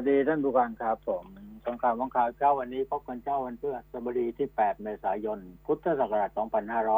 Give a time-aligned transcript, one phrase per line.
[0.00, 1.24] วัสดีท่านผู้การครับผม
[1.66, 6.30] สงครามของข่าวเช้าวันนี้พบกันเช้าวันเพื่อสบดีที่ 8 เมษายน พุทธศักราช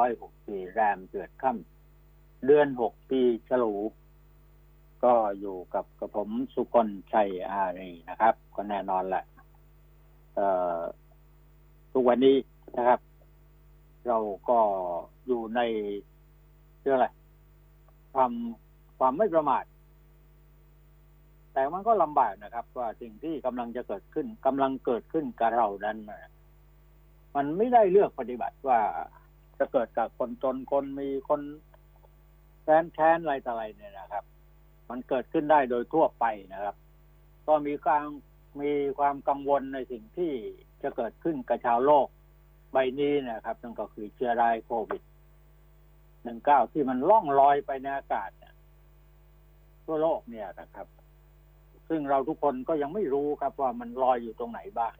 [0.02, 3.74] 2564 แรมเกิดค่ำเดือน 6 ปีฉลู
[5.04, 9.24] ก็อยู่กับกับผมสุกลชัยอารีนะครับ ก็แน่นอนแหละ
[11.92, 12.36] ทุกวันนี้
[12.76, 13.00] นะครับ
[14.08, 14.58] เราก็
[15.26, 15.60] อยู่ใน
[16.80, 17.08] เรื่องอะไร
[18.14, 18.32] ความ
[18.98, 19.64] ความไม่ประมาท
[21.52, 25.98] แต่มันก็ลำบากนะครับ ว่าสิ่งที่กำลังจะเกิดขึ้นกำลังเกิดขึ้นกับเรานั้น
[27.36, 28.80] มันไม่ได้เลือกปฏิบัติว่า
[29.58, 31.40] จะเกิดกับคนจนคนมีคน
[32.62, 34.24] แค้นแค้นอะไรต่ออะไรเนี่ยนะครับ
[34.90, 36.76] มันเกิดขึ้นได้โดยทั่วไปนะครับ
[37.46, 38.04] ก็มีการ
[38.60, 40.32] มีความกังวลในสิ่งที่
[40.82, 42.06] จะเกิดขึ้นกับชาวโลก
[42.72, 45.02] ใบนี้นะครับนั่นก็คือเชื้อรายโควิด
[46.22, 48.30] หนึ่งเก้าที่มันล่องลอยไปในอากาศ
[49.84, 50.86] ทั่วโลกเนี่ยนะครับ
[51.88, 54.94] ซึ่งเราทุกคนก็ยังไม่รู้ครับว่ามันลอยอยู่ตรงไหนบ้าง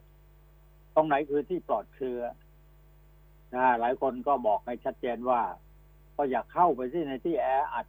[0.95, 2.19] ตรงไหนคือที่ปลอดเชื้อ
[3.55, 5.41] นะหลายคนก็บอกให้ชัดเจนว่า
[6.17, 7.87] ก็อยากเข้าไปที่ในที่แออัด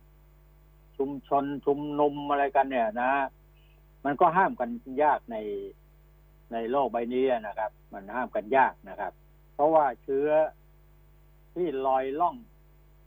[0.97, 3.13] ชุมชนชุมนุมอะไรกันเนี่ยนะ
[4.05, 4.71] มันก็ห้ามกัน
[5.03, 5.37] ยากใน
[6.53, 9.13] ในโลกใบนี้นะครับ มันห้ามกันยากนะครับ
[9.55, 10.29] เพราะว่าเชื้อ
[11.55, 12.37] ที่ลอยล่อง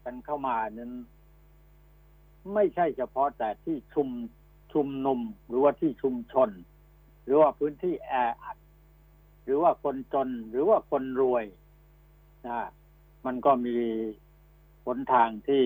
[0.06, 0.94] กันเข้ามานั้น
[2.54, 4.10] ไม่ใช่เฉพาะแต่ที่ชุม
[4.74, 6.50] ชุมนุมหรือว่าที่ชุมชน
[7.24, 8.58] หรือว่าพื้นที่แออัด
[9.44, 11.46] หรือว่าคนจนหรือว่าคนรวย
[12.48, 12.60] นะ
[13.26, 13.78] มันก็มี
[14.86, 15.64] หนทางที่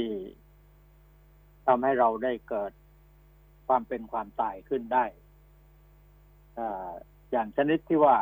[1.67, 2.71] ทำให้เราได้เกิด
[3.67, 5.05] ความเป็นความตายขึ้นได้
[7.31, 8.17] อย่างชนิดที่ว่า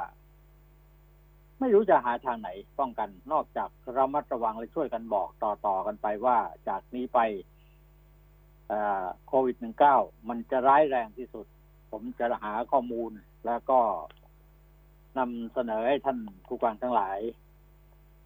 [1.59, 2.49] ไม่รู้จะหาทางไหน
[2.79, 7.19] ป้องกัน นอกจากระมัดระวังและช่วยกันบอกต่อๆกันไปว่าจากนี้ไป
[9.27, 9.55] โควิด
[9.91, 11.45] -19 มันจะร้ายแรงที่สุด
[11.91, 13.11] ผมจะหาข้อมูล
[13.45, 13.79] แล้วก็
[15.17, 17.19] นำเสนอให้ท่านผู้ฟังทั้งหลาย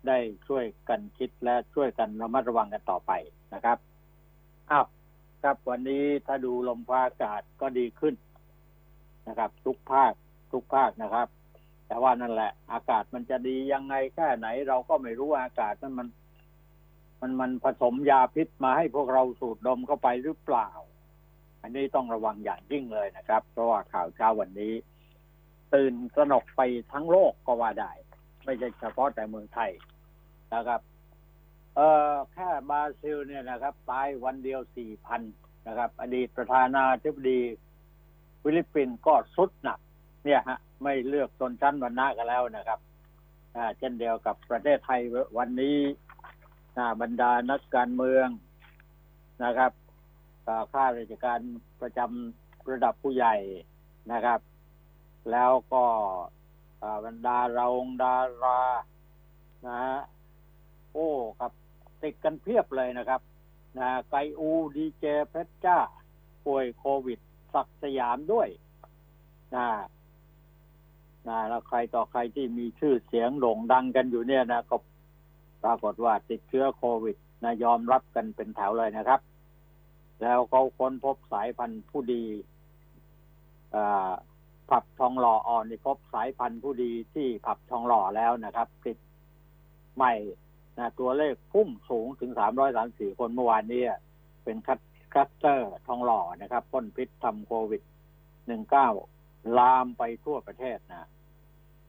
[0.08, 3.12] ได้ช่วยกันคิดและช่วยกันระมัดระวังกันต่อไป
[3.54, 3.78] นะครับ
[4.72, 4.86] อ้าว
[5.44, 8.16] ครับวันนี้ถ้าดูลมฟ้าอากาศก็ดีขึ้น
[9.28, 10.14] นะครับ ทุกภาค
[10.52, 11.28] ทุกภาคนะครับ
[11.88, 16.08] แต่ว่านั่นแหละ อากาศมันจะดียังไงแค่ไหน เราก็ไม่รู้อากาศนั้นมัน
[17.24, 20.70] มันมันผสมยาพิษมาให้พวกเราสูดดมเข้าไปหรือเปล่า
[21.62, 24.74] อันนี้ต้องระวังอย่างยิ่งเลยนะครับ เพราะว่าข่าวเช้าวันนี้
[25.74, 26.62] ตื่นสนกไป
[26.92, 27.92] ทั้งโลกก็ว่าได้
[28.46, 29.72] ไม่ใช่เฉพาะแต่เมืองไทย
[30.56, 30.82] นะครับ
[31.76, 31.80] เอ
[32.10, 35.22] อแค่บราซิลเนี่ยนะครับ ตายวันเดียวสี่พัน
[35.68, 37.42] นะครับ อดีตประธานาธิบดี
[38.42, 39.80] ฟิลิปปินส์ก็ทรุดหนัก
[40.26, 42.80] เนี่ยฮะ ไม่เลือกชนชั้นวรรณะกันแล้วนะครับ
[43.56, 45.02] อ่าเช่นเดียวกับประเทศไทย
[45.38, 45.78] วันนี้
[47.02, 48.28] บรรดานักการเมือง
[49.44, 49.72] นะครับ
[50.72, 51.40] ข้าราชการ
[51.82, 53.36] ประจำระดับผู้ใหญ่
[54.12, 54.40] นะครับ
[55.32, 55.84] แล้วก็
[57.06, 58.62] บรรดาเหล่าดารา
[59.68, 60.00] นะฮะ
[60.94, 61.52] โอ้ครับ
[62.04, 63.22] ติดกันเพียบเลยนะครับ
[63.80, 65.78] นะไกอูดีเจเพชรจ้า
[66.46, 67.20] ป่วยโควิด
[67.54, 68.50] สักสยามด้วย
[69.56, 69.68] นะ
[71.28, 74.78] นะแล้วใครต่อใครที่มีชื่อเสียงโด่งดังกันอยู่เนี่ยนะก็
[75.64, 79.20] ปรากฏว่าติดเชื้อโควิดนะยอมรับกันเป็นแถวเลยนะครับ
[80.22, 82.24] แล้วเขาค้นพบสายพันธุ์ผู้ดี
[84.70, 88.98] ผับทองหล่ออ่อนพบสายพันธุ์ผู้ดีที่ผับทองหล่อแล้วนะครับ ติด
[89.96, 90.14] ใหม่
[90.78, 93.82] นะตัวเลขพุ่งสูงถึงสามร้อยสามสี่คนเมื่อวานนี้
[94.44, 94.76] เป็นคั
[95.14, 97.82] คัสเตอร์ทองหล่อนะครับพ่นพิษทำโควิด
[98.48, 98.90] หนึ่งเก้า
[99.58, 101.08] ลามไปทั่วประเทศนะ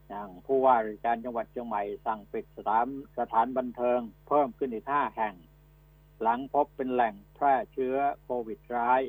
[0.09, 2.87] อย่างผู้ว่าราชการจังหวัดเชียงใหม่สั่งปิดสถาน
[3.19, 5.34] สถานบันเทิง เพิ่มขึ้นอีกห้าแห่ง
[6.22, 9.00] หลังพบเป็นแหล่งแพร่เชื้อโควิดร้าย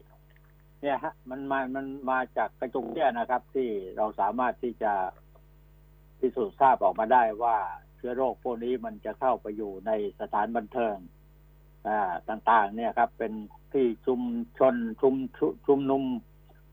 [0.82, 4.94] เนี่ยฮะ มันมามันมาจากกระจุกเนี่ยนะครับ ที่เราสามารถที่จะ
[6.20, 7.58] พิสูจน์ทราบออกมาได้ว่า
[7.96, 9.92] เชื้อโรคพวกนี้มันจะเข้าไปอยู่ใน
[10.22, 10.96] สถานบันเทิง
[12.30, 13.34] ต่างๆ เนี่ยครับ เป็น
[13.74, 14.22] ที่ชุม
[14.60, 15.16] ชนชุม
[15.68, 16.04] ชุมนุม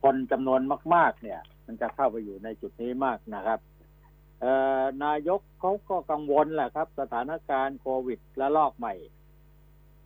[0.03, 0.61] คนจำนวน
[0.95, 3.59] มาก ๆ เนี่ย มันจะเข้าไปอยู่ในจุดนี้มากนะครับ
[5.05, 8.95] นายกเขาก็กังวลแหละครับ สถานการณ์โควิดและลอกใหม่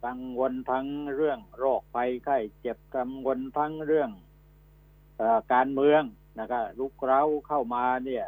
[0.06, 4.10] กังวลทั้งเรื่องโรคภัยไข้เจ็บกังวลทั้งเรื่อง
[5.20, 5.22] อ
[5.52, 6.02] การเมือง
[6.40, 8.24] นะครับลุกเร้าเข้ามาเนี่ย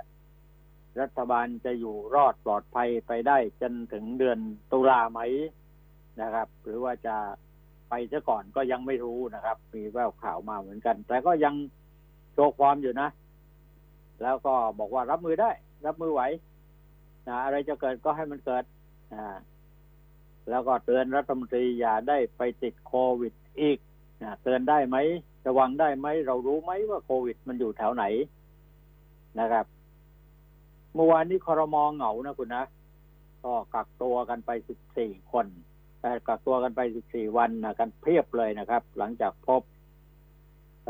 [1.00, 4.38] รัฐบาลจะอยู่รอดปลอดภัยไปได้จนถึงเดือน
[4.72, 5.20] ตุลาไหม
[6.22, 7.16] นะครับ หรือว่าจะ
[7.88, 11.55] ไปซะก่อนก็ยังไม่รู้นะครับ มีแววข่าวมาเหมือนกัน แต่ก็ยัง
[12.32, 13.08] โชว์ความอยู่นะ
[14.22, 15.50] แล้วก็บอกว่ารับมือได้
[15.87, 16.23] รับมือไหว
[17.29, 18.65] นะอะไรจะเกิดก็ให้มันเกิด
[19.15, 19.25] นะ
[20.51, 23.79] แล้วก็เตือนรัฐมนตรีอย่าได้ไปติดโควิดอีก
[24.23, 24.97] นะเตือนได้ไหม
[25.47, 28.05] ระวังได้ไหมเรารู้ไหมว่าโควิดมันอยู่แถวไหน
[29.41, 29.67] นะครับ
[30.95, 32.65] เมื่อวานนี้คอรมอเหงานะคุณนะ
[33.45, 35.47] ก็กักตัวกันไปสิบสี่คน
[36.01, 39.63] แต่กักตัวกันไปสิบสี่วันนะกันเพียบเลยนะครับ หลังจากพบ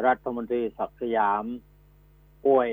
[0.07, 1.45] รัฐมนตรีศักดิ์สยาม
[2.47, 2.69] ป่วย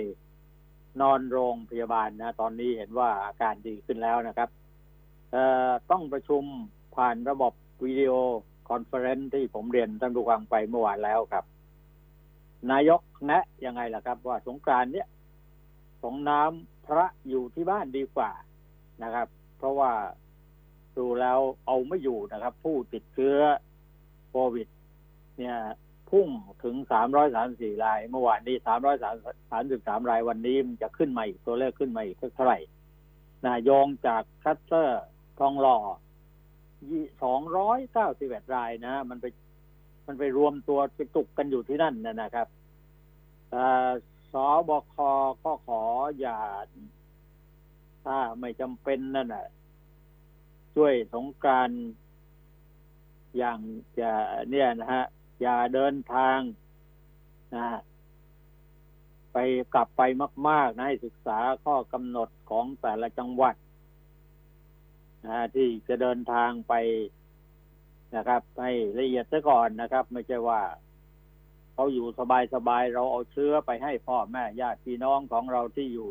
[1.02, 4.50] นอนโรงพยาบาลนะ ตอนนี้เห็นว่าอาการดีขึ้นแล้วนะครับ
[5.32, 6.44] เอ่อต้องประชุม
[6.96, 7.54] ผ่านระบบ
[7.84, 8.14] วิดีโอ
[8.70, 11.46] คอนเฟอเรนซ์ที่ผมเรียนท่านผู้ฟังไปเมื่อวานแล้วครับ
[12.72, 15.08] นายกแนะยังไงล่ะครับ ว่าสงกรานต์เนี้ย
[16.04, 18.32] สรงน้ำพระอยู่ที่บ้านดีกว่า
[19.04, 19.28] นะครับ
[19.58, 19.92] เพราะว่า
[20.98, 23.38] ดูแล้วเอาไม่อยู่นะครับ ผู้ติดเชื้อ
[24.30, 24.68] โควิด
[25.38, 25.58] เนี่ย
[26.16, 26.30] พุ่ง
[26.64, 26.76] ถึง
[27.30, 28.56] 334ราย เมื่อวานนี้
[29.34, 32.60] 333รายวันนี้มันจะขึ้นมาอีกตัวเลขขึ้นมาอีกเท่าไหร่
[33.46, 35.04] นะโยงจากคัสเตอร์
[35.40, 35.78] ทองหล่อ
[37.56, 39.26] 291รายนะ มันไป
[40.08, 42.48] มันไปรวมตัวไปตุกกันอยู่ที่นั่นนะนะครับ
[44.32, 44.36] ส
[44.70, 44.96] บค
[45.44, 45.82] ก็ขอ
[46.20, 46.40] อย่า
[48.06, 49.46] ถ้าไม่จำเป็นนั่นน่ะ
[50.76, 51.70] ช่วยสงการ
[53.38, 53.60] อย่าง
[54.00, 54.12] จะ
[54.50, 55.06] เนี่ยนะฮะ
[55.42, 56.40] อย่าเดินทาง
[57.56, 57.68] นะ
[59.34, 59.38] ไป
[59.74, 60.02] กลับไป
[60.50, 63.56] มาก ๆ นะให้ศึกษาข้อกำหนดของแต่ละจังหวัด
[65.26, 66.74] นะที่จะเดินทางไป
[68.16, 70.62] นะครับ ให้ละเอียดซะก่อนนะครับ ไม่ใช่ว่า
[71.74, 72.08] เขาอยู่
[72.54, 76.10] สบายๆเราเอาเชื้อไปให้พ่อแม่ญาติพี่น้องของเราที่อยู่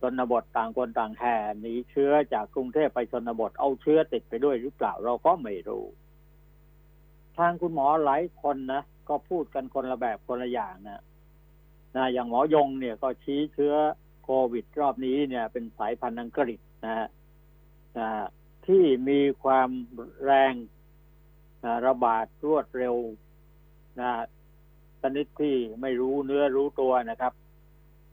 [0.00, 5.84] ชนบทต่างคนต่างแห่หนีเชื้อจากกรุงเทพไปชนบทเอาเชื้อติดไปด้วยหรือเปล่าเราก็ไม่รู้
[7.38, 11.02] ทางคุณหมอหลายคนนะก็พูดกันคนละแบบคนละอย่างนะ
[11.96, 13.74] นะอย่างหมอยงเนี่ยก็ชี้เชื้อ
[14.24, 17.06] โควิดรอบนี้เนี่ย เป็นสายพันธุ์อังกฤษนะฮะ
[18.66, 19.68] ที่มีความ
[20.24, 20.54] แรง
[21.86, 22.96] ระบาดรวดเร็ว
[24.00, 24.10] นะ
[25.02, 27.32] ชนิดที่ไม่รู้เนื้อรู้ตัวนะครับ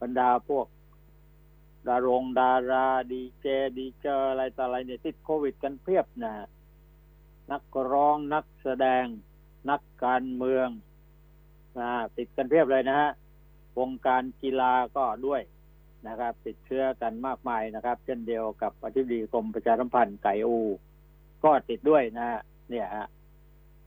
[0.02, 0.68] บรรดาพวก
[1.88, 3.46] ดารงดาราดีเจ
[3.78, 6.34] ดีเจออะไรต่ออะไรเนี่ยติดโควิดกันเพียบนะ
[7.52, 9.06] นักร้องนักแสดง
[9.70, 10.68] นักการเมือง
[11.80, 13.12] นะติดกันเพียบเลยนะฮะ
[13.80, 15.42] วงการกีฬาก็ด้วย
[16.08, 20.60] นะครับ ติดเชื้อกันมากมายนะครับ เช่นเดียวกับอธิบดีกรมประชาสัมพันธ์ไก่อู
[21.44, 23.08] ก็ติดด้วยนะฮะเนี่ยฮะ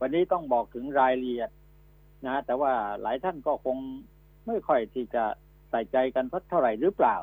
[0.00, 1.50] วันนี้ต้องบอกถึงรายละเอียด
[2.24, 2.72] นะ แต่ว่า
[3.02, 3.76] หลายท่านก็คง
[4.46, 5.24] ไม่ค่อยที่จะ
[5.70, 7.16] ใส่ใจกันสักเท่าไหร่หรือเปล่า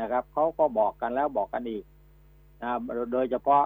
[0.00, 1.84] นะครับเขาก็บอกกันแล้วบอกกันอีก
[2.60, 2.68] นะ
[3.12, 3.64] โดยเฉพาะ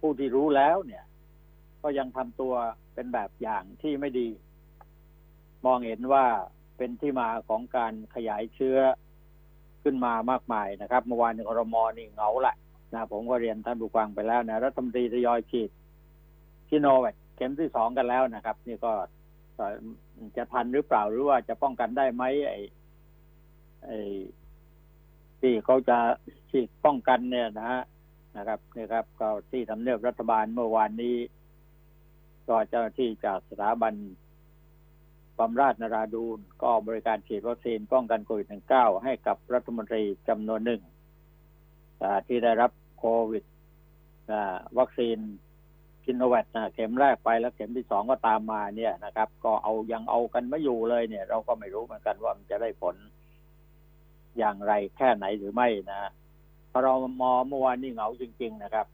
[0.00, 1.04] ผู้ที่รู้แล้วเนี่ย
[1.82, 2.54] ก็ยังทำตัว
[2.94, 4.28] เป็นแบบอย่างที่ไม่ดี
[5.66, 6.24] มองเห็นว่า
[6.76, 8.78] เป็นที่มาของการขยายเชื้อ
[9.82, 12.56] ขึ้นมามากมายนะครับ เมื่อวานในครมนี่เงาแหละ
[12.92, 15.70] นะผมก็เรียนท่านผู้ฟังไปแล้วนะรัฐมนตรีทยอยฉีด
[16.68, 18.92] ชิโนแวคเข็มที่สองกันแล้วนะครับ นี่ก็
[20.36, 22.60] จะทันหรือเปล่าหรือว่าจะป้องกันได้ไหมไอ้
[23.84, 23.98] ไอ้
[25.40, 25.98] ที่เขาจะ
[26.50, 27.82] ฉีดป้องกันเนี่ยนะฮะ
[28.36, 31.16] นะครับนี่ครับก็ที่ทำเนียบรัฐบาลเมื่อวานนี้
[32.48, 33.94] ก็เจ้าหน้าที่จากสถาบัน
[35.38, 40.82] บำราชนราดูนก็บริการฉีดวัคซีนป้องกันโควิด -19 ให้กับรัฐมนตรีจำนวนหนึ่ง
[42.26, 43.44] ที่ได้รับโควิด
[44.78, 45.18] วัคซีน
[46.04, 52.96] กินโนแวตเข็มแรกไปแล้วเข็มที่สองก็ตามมาเนี่ยนะครับ ก็เอายังเอากันไม่อยู่เลยเนี่ย เราก็ไม่รู้เหมือนกันว่ามันจะได้ผล
[54.38, 56.10] อย่างไรแค่ไหนหรือไม่นะ
[56.76, 58.86] พอเรามอเมื่อวานนี้เหงาจริง ๆ นะครับ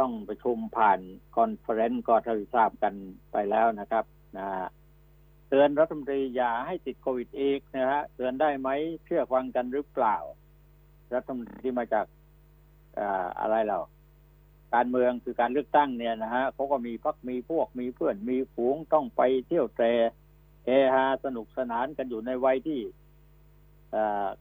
[0.00, 1.00] ต้องประชุมผ่าน
[1.36, 2.94] คอนเฟอเรนซ์ก็ทราทราบกัน
[3.32, 4.04] ไปแล้วนะครับ
[4.36, 4.46] นะ
[5.48, 8.68] เตือนรัฐมนตรีอย่าให้ติดโควิดอีกนะฮะเตือนได้ไหม
[9.04, 10.16] เชื่อฟังกันหรือเปล่า
[11.14, 12.06] รัฐมนตรีมาจาก
[13.40, 13.78] อะไรเรา
[14.74, 19.92] การเมืองคือการเลือกตั้งเนี่ยนะฮะเขาก็มีพักมีพวกมีเพื่อนมีฝูงต้องไปเที่ยวแต่
[20.64, 22.80] เฮฮาสนุกสนานกันอยู่ในวัยที่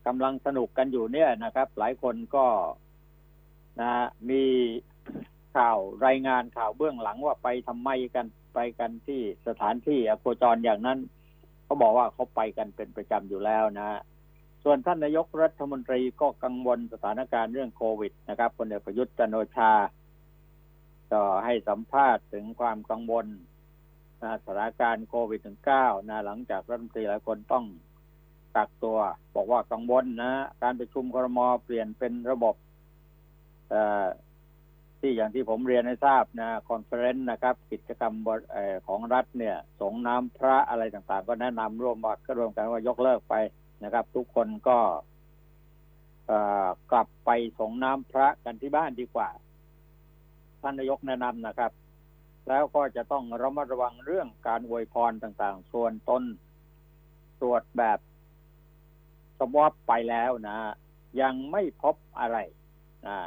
[0.08, 2.46] กำลังสนุกกันอยู่เนี่ยนะครับ หลายคนก็
[3.82, 3.92] นะ
[4.30, 4.44] มี
[5.56, 11.00] ข่าวรายงานข่าวเบื้องหลังว่าไปทำไมกันไปกันที่สถานที่อโคจรอย่างนั้น
[11.64, 14.00] เขาบอกว่าเขาไปกันเป็นประจำอยู่แล้วนะ
[14.64, 19.74] ส่วนท่านนายกรัฐมนตรีก็กังวลสถานการณ์เรื่องโควิดนะครับพลเอกประยุทธ์จันโอชา
[21.12, 23.28] ก็ให้สัมภาษณ์ถึงความกังวล
[24.46, 25.42] สถานการณ์โควิด
[25.76, 27.66] -19 นะหลังจากรัฐมนตรีหลายคนต้อง
[28.56, 28.98] กักตัว
[29.36, 30.32] บอกว่ากังวลนะ
[30.64, 32.56] การประชุมครมเปลี่ยนเป็นระบบ
[35.00, 38.14] ที่อย่างที่ผมเรียนให้ทราบนะคอนเฟอเรนซ์นะครับ กิจกรรม
[38.88, 43.36] ของรัฐเนี่ย สงน้ำพระอะไรต่างๆ ก็แนะนำร่วมว่าก็รวมกันว่ายกเลิกไป
[43.84, 44.80] นะครับ ทุกคนก็
[46.92, 47.30] กลับไป
[47.60, 49.30] สงน้ำพระกันที่บ้านดีกว่า
[50.62, 51.72] ท่านนายกแนะนำนะครับ
[52.50, 56.24] แล้วก็จะต้องระมัดระวังเรื่องการอวยพรต่างๆ ส่วนตน
[57.42, 58.00] ตรวจแบบ
[59.56, 60.58] วอปไปแล้วนะ
[61.22, 62.38] ยังไม่พบอะไร
[63.08, 63.18] นะ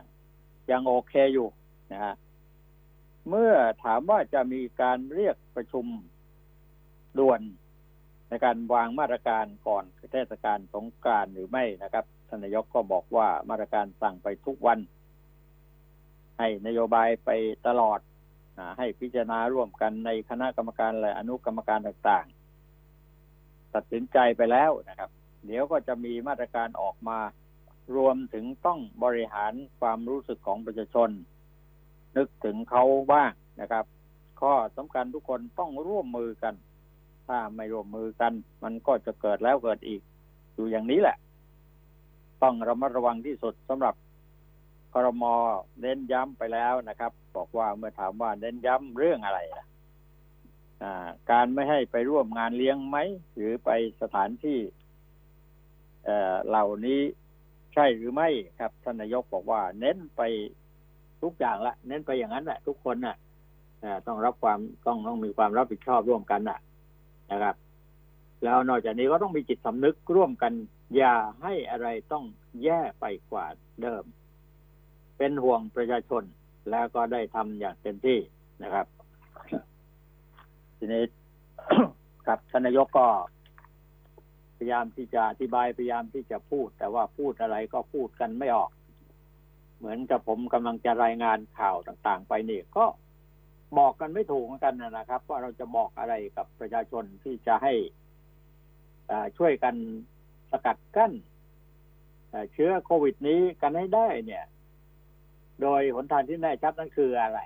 [0.70, 1.49] ยังโอเคอยู่
[1.92, 2.14] นะฮะ
[3.28, 3.52] เมื่อ
[3.85, 5.87] ถามว่าจะมีการเรียกประชุม
[7.18, 7.40] ด่วน
[8.28, 14.78] ในการวางมาตรการก่อนเทศกาลสงกรานต์หรือไม่นะครับท่านนายกก็บอกว่ามาตรการสั่งไปทุกวัน
[16.38, 17.30] ให้นโยบายไป
[17.66, 18.00] ตลอด
[18.78, 25.11] ให้พิจารณาร่วมกันในคณะกรรมการและอนุกรรมการต่างๆ ตัดสินใจไปแล้วนะครับ
[25.47, 27.19] เดี๋ยวก็จะมีมาตรการออกมา
[27.97, 31.11] รวมถึงต้องบริหารความรู้สึกของประชาชน
[32.17, 33.85] นึกถึงเขาบ้างนะครับ
[34.41, 36.55] ข้อสำคัญทุกคนต้องร่วมมือกัน
[37.29, 40.00] ถ้าไม่ร่วมมือกัน มันก็จะเกิดแล้วเกิดอีก
[40.55, 41.17] อยู่อย่างนี้แหละ
[42.43, 43.95] ต้องระมัดระวังที่สุดสำหรับ
[44.93, 45.25] ครม
[45.81, 49.67] เน้นย้ำไปแล้วนะครับ บอกว่าเมื่อถามว่าเน้นย้ำเรื่องอะไรล่ะ
[51.31, 52.97] การไม่ให้ไปร่วมงานเลี้ยงไหม
[53.35, 53.71] หรือไป
[54.03, 54.59] สถานที่
[56.06, 57.00] เเหล่านี้
[57.75, 60.22] ใช่หรือไม่ครับท่านนายกบอกว่า เน้นไป
[61.22, 63.16] ทุกอย่างละ เน้นไปอย่างนั้นแหละทุกคนน่ะ
[64.06, 66.58] ต้องรับความต้องต้องมีความรับผิดชอบร่วมกันน่ะ
[67.32, 67.54] นะครับ
[68.44, 70.52] แล้วนอกจากนี้ก็ต้องมีจิตสำนึกร่วมกัน
[70.96, 72.25] อย่าให้อะไรต้อง
[72.62, 73.46] แย่ไปกว่า
[73.82, 74.04] เดิม
[75.18, 76.22] เป็นห่วงประชาชน
[76.70, 78.18] แล้วก็ได้ทำอย่างเต็มที่
[78.62, 78.86] นะครับ
[80.78, 81.04] ทีนี้
[82.26, 83.06] ครับท่านนายกก็
[84.56, 88.70] พยายามที่จะอธิบายพยายามที่จะพูด แต่ว่าพูดอะไรก็พูดกันไม่ออก
[89.78, 92.86] เหมือนกับผมกำลังจะรายงานข่าวต่างๆ ไปนี่ก็
[93.78, 97.75] บอกกันไม่ถูกกันนะครับ ว่าเราจะบอกอะไรกับประชาชนที่จะให้
[99.38, 99.75] ช่วยกัน
[100.50, 101.12] สกัดกั้น
[102.52, 104.44] เชื้อโควิดนี้กันให้ได้เนี่ย
[105.62, 107.40] โดยหนทางที่แน่ชัดนั่นคืออะไร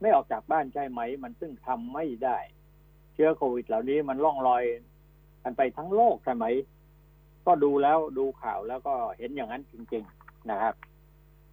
[0.00, 2.38] ไม่ออกจากบ้านใช่ไหม มันซึ่งทำไม่ได้
[3.14, 4.64] เชื้อโควิดเหล่านี้มันล่องลอย
[5.44, 6.44] กันไปทั้งโลกใช่ไหม
[7.46, 10.74] ก็ดูแล้วดูข่าวแล้วก็เห็นอย่างนั้นจริง ๆนะครับ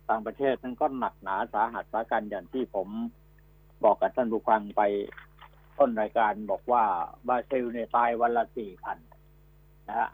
[0.10, 2.88] ต่างประเทศนั้นก็หนักหนาสาหัสสากันอย่างที่ผม
[3.84, 4.82] บอกกับท่านผู้ฟังไป
[5.78, 6.84] ต้นรายการบอกว่า
[7.28, 8.98] บราซิลเนี่ยตายวันละสี่พัน
[9.88, 10.08] นะ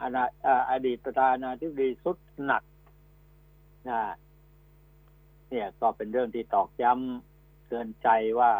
[0.71, 2.63] อดีตประธานาธิบดีสุดหนัก
[3.89, 3.99] นะ
[5.49, 8.07] เนี่ยก็เป็นเรื่องที่ตอกย้ำเตือนใจ
[8.39, 8.51] ว่า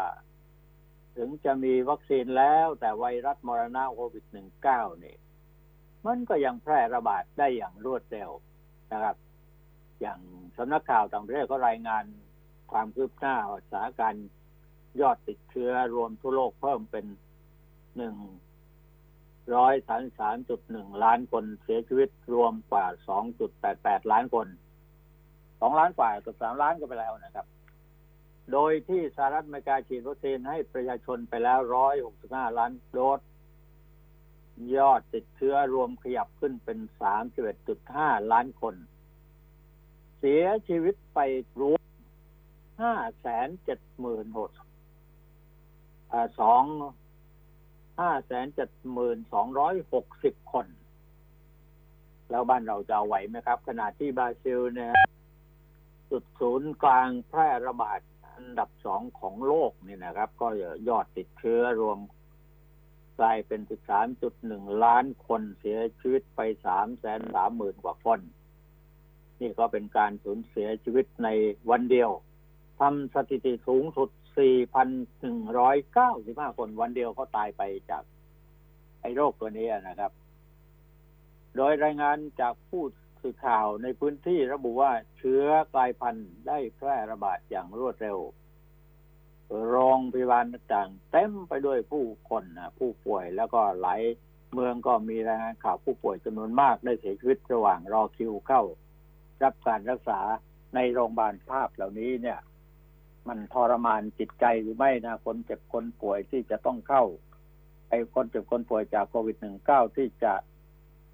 [1.18, 5.18] ถึงจะมีวัคซีนแล้วแต่ไวรัสมรณะโควิดหนึ่งเก้าเนี่ย
[6.06, 8.30] มันก็ยังแพร่ระบาดได้อย่างรวดเร็ว
[8.92, 9.16] นะครับ
[10.00, 10.20] อย่าง
[10.56, 12.04] สำนักข่าวต่างประเทศก็รายงาน
[12.72, 14.26] ความคืบหน้าสถานการณ์
[15.00, 17.06] ยอดติดเชื้อรวมทั่วโลกเพิ่มเป็น
[17.96, 18.16] หนึ่ง
[19.54, 24.46] ร้อยสามสามจุดหนึ่งล้านคนเสียชีวิตรวมกว่าสองจุดแปดแปดล้านคน
[25.60, 27.46] สองล้านกว่ากับสามล้านก็ไปแล้วนะครับ
[28.52, 33.20] โดยที่สหรัฐอเมริกาฉีดวัคซีนให้ประชาชนไปแล้วร้อยหกสิบห้าล้านโดส
[34.76, 38.74] ยอดติดเชื้อรวมขยับขึ้นเป็นสามสิบเอ็ดจุดห้าล้านคน
[40.18, 41.18] เสียชีวิตไป
[41.60, 41.82] รวม
[42.82, 44.50] ห้าแสนเจ็ดหมื่นหก
[46.40, 46.64] สอง
[48.00, 50.66] ห้าแสนเจ็ดหมื่นสองร้อยหกสิบคน
[52.30, 54.92] แล้วบ้านเราจะไหวไหมครับ ขณะที่บราซิลเนี่ย
[56.10, 58.00] จุดศูนย์กลางแพร่ระบาด
[58.38, 60.48] อันดับสองของโลกนี่นะครับ ก็
[60.88, 61.98] ยอดติดเชื้อรวม
[63.18, 68.20] กลายเป็นสิบสามจุดหนึ่งล้านคนเสียชีวิตไปสามแสนสามหมื่นกว่าคน
[69.40, 71.28] นี่ก็เป็นการสูญเสียชีวิตใน
[71.70, 72.10] วันเดียว
[72.80, 74.10] ทำสถิติสูงสุด
[75.28, 78.02] 4,195 คนวันเดียวก็ตายไปจาก
[79.00, 80.12] ไอ้โรคตัวนี้นะครับ
[81.56, 82.82] โดยรายงานจากผู้
[83.22, 85.44] สื่อข่าวในพื้นที่ระบุว่าเชื้อ
[85.74, 88.18] กลายพันธุ์ได้แพร่ระบาดอย่างรวดเร็ว
[89.68, 94.00] โรงพยาบาลต่างเต็มไปด้วยผู้คนนะผู้ป่วยแล้วก็หลาย
[94.54, 98.62] เมืองก็มีรายงานข่าวผู้ป่วยจำนวนมากได้เสียชีวิตระหว่างรอคิวเข้า
[99.42, 100.20] รับการรักษา
[100.74, 102.38] ในโรงพยาบาลภาพเหล่านี้เนี่ย
[103.28, 107.04] มันทรมานจิตใจหรือไม่นะคนเจ็บคนป่วยที่จะต้องเข้า
[107.88, 110.32] ไอ้คนเจ็บคนป่วยจากโควิดหนึ่งเก้าที่จะ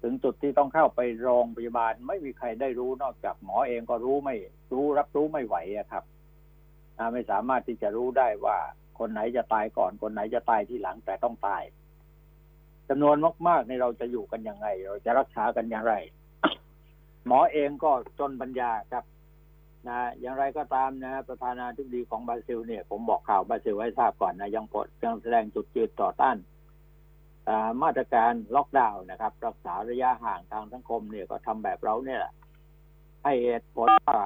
[0.07, 4.35] ถึงจุดที่ต้องเข้าไปโรงพยาบาล ไม่มีใครได้รู้นอกจากหมอเองก็รู้ไม่
[4.73, 6.03] รู้รับรู้ไม่ไหวอะครับ
[7.13, 8.57] ไม่สามารถที่จะรู้ได้ว่า
[8.99, 11.63] คนไหนจะตายก่อน คนไหนจะตายที่หลังแต่ต้องตาย
[12.89, 13.15] จำนวน
[13.47, 15.95] มากๆในเราจะอยู่กันยังไง เราจะรักษากันอย่างไร
[17.27, 19.03] หมอเองก็จนปัญญาครับ
[19.87, 24.65] นะอย่างไรก็ตามนะประธานาธิบดีของบราซิลเนี่ย ผมบอกข่าวบราซิลให้ทราบก่อนนะยัง
[25.03, 26.37] ยังแสดงจุดยืนต่อต้าน
[27.83, 32.33] มาตรการล็อกดาวน์นะครับ รักษาระยะห่างทางสังคมเนี่ยก็ทำแบบเราเนี่ยแหละ
[33.23, 34.21] ให้เหตุผลว่า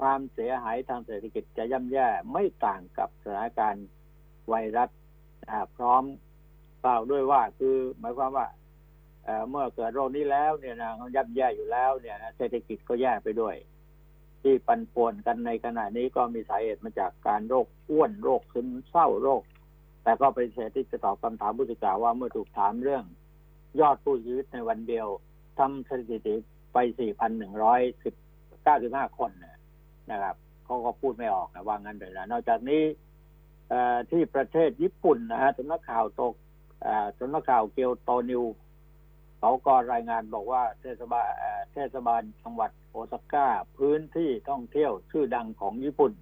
[0.00, 3.86] ความเสียหายทางเศรษฐกิจจะย่ำแย่ไม่ต่างกับสถานการณ์
[4.48, 4.90] ไวรัส
[5.76, 6.04] พร้อม
[6.84, 8.46] กล่าวด้วยว่าคือหมายความว่า
[9.50, 13.56] เมื่อเกิดโรคนี้แล้วเนี่ยนะย่ำแย่อยู่แล้วเนี่ยนะเศรษฐกิจก็แย่ไปด้วย
[14.42, 19.42] ที่ปันป่วนกันในขณะนี้ก็มีสาเหตุมาจากการโรคอ้วนโรคซึมเศร้าโรค
[20.02, 23.04] แต่ก็เป็นเศษที่จะตอบคำถามผู้สื่อข่าวว่าเมื่อถูกถามเรื่อง
[23.80, 25.06] ยอดผู้ยชีวิตในวันเดียว
[25.58, 26.34] ทำสถิติ
[26.72, 26.78] ไป
[29.16, 29.58] 4,195 คนนะ
[30.10, 32.82] นะครับเขาก็พูดไม่ออกนะว่างั้นเลยนะนอกจากนี้
[34.10, 36.34] ที่ประเทศญี่ปุ่นนะฮะสำนักข่าวตก
[37.18, 38.44] สำนักข่าวเกียวโตนิว
[39.38, 41.26] เขาก็รายงานบอกว่าเทศบาล
[41.72, 46.12] เทศบาลจังหวัดโอซาก้า พื้นที่ท่องเที่ยวชื่อดังของญี่ปุ่น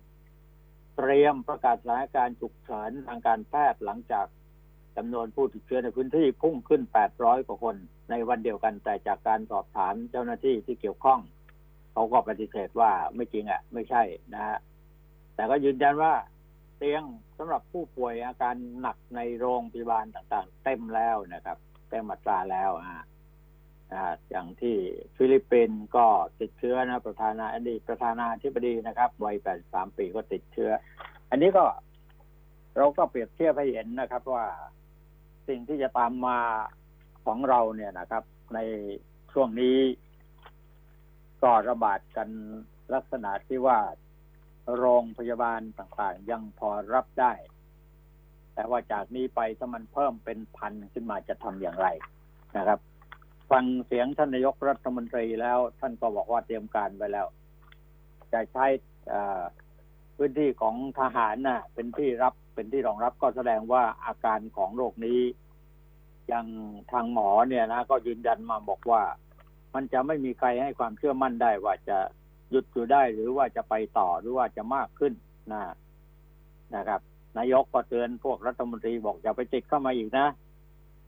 [1.01, 4.27] เตรียมประกาศสถานการณ์ฉุกเฉินทางการแพทย์หลังจาก
[4.97, 6.83] จำนวนผู้ติดเชื้อในพื้นที่พุ่งขึ้น
[7.15, 7.77] 800 กว่าคน
[8.11, 11.21] ในวันเดียวกันแต่จากการสอบถามเจ้าหน้าที่ที่เกี่ยวข้อง
[11.93, 14.03] เขาก็ปฏิเสธว่าไม่จริงอะ ไม่ใช่
[14.35, 14.59] นะฮะ
[15.35, 16.15] แต่ก็ยืนยันว่า
[16.77, 17.03] เตียง
[17.39, 21.59] สำหรับผู้ป่วยอาการหนักในโรงพยาบาลต่างๆ เต็มแล้วนะครับ
[21.91, 23.05] เต็มมาตราแล้วอะ
[23.93, 24.77] อ่าอย่างที่
[25.17, 26.07] ฟิลิปปินส์ก็
[26.41, 30.71] ติดเชื้อนะประธานาอดีตประธานาธิบดีนะครับวัย 83 ปีก็ติดเชื้อ
[31.31, 31.65] อันนี้ก็
[32.77, 34.47] เราก็เปรียบเทียบให้เห็นนะครับว่า
[35.49, 36.39] สิ่งที่จะตามมา
[37.25, 38.59] ของเราเนี่ยนะครับ ใน
[39.33, 39.79] ช่วงนี้
[41.43, 42.29] ก็ระบาดกัน
[42.95, 43.79] ลักษณะที่ว่า
[44.77, 47.33] โรงพยาบาลต่างๆ ยังพอรับได้
[48.55, 51.89] แต่ว่าจากนี้ไปถ้ามันเพิ่มเป็นพันขึ้นมาจะทำอย่างไร
[52.57, 52.79] นะครับ
[53.51, 57.27] ฟังเสียงท่านนายกรัฐมนตรีแล้ว ท่านก็บอกว่าเตรียมการไว้แล้ว
[58.33, 58.67] จะใช้
[60.17, 65.21] พื้นที่ของทหารน่ะ เป็นที่รับเป็นที่รองรับก็แสดงว่าอาการของโรคนี้
[66.33, 66.47] ยัง
[66.93, 69.03] ทางหมอเนี่ยนะ ก็ยืนยันมาบอกว่า
[69.75, 71.99] มันจะไม่มีใครให้ความเชื่อมั่นได้ว่าจะ
[72.51, 75.13] หยุดอยู่ได้หรือว่าจะไปต่อหรือว่าจะมากขึ้น
[75.53, 75.63] นะ
[76.77, 77.01] นะครับ
[77.39, 80.27] นายกก็เตือนพวกรัฐมนตรีบอกอย่าไปติดเข้ามาอีกนะ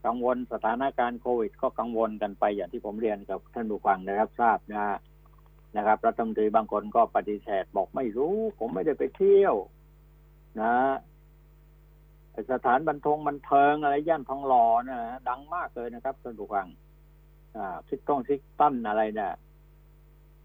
[0.06, 4.96] กังวลสถานการณ์โควิด ก็กังวลกันไปอย่างที่ผมเรียนกับท่านผู้ฟังนะครับทราบนะ
[5.76, 9.54] นะครับรัฐมนตรีบางคนก็ปฏิเสธบอกไม่รู้ ผมไม่ได้ไปเที่ยว
[10.60, 10.74] นะ
[12.52, 16.66] สถานบันทงบันเทิงอะไรย่านทองหล่อนะดังมากเลยนะครับท่านผู้ฟัง
[17.56, 19.32] อ่าทิกต้องทิกตั้นอะไรเนี่ย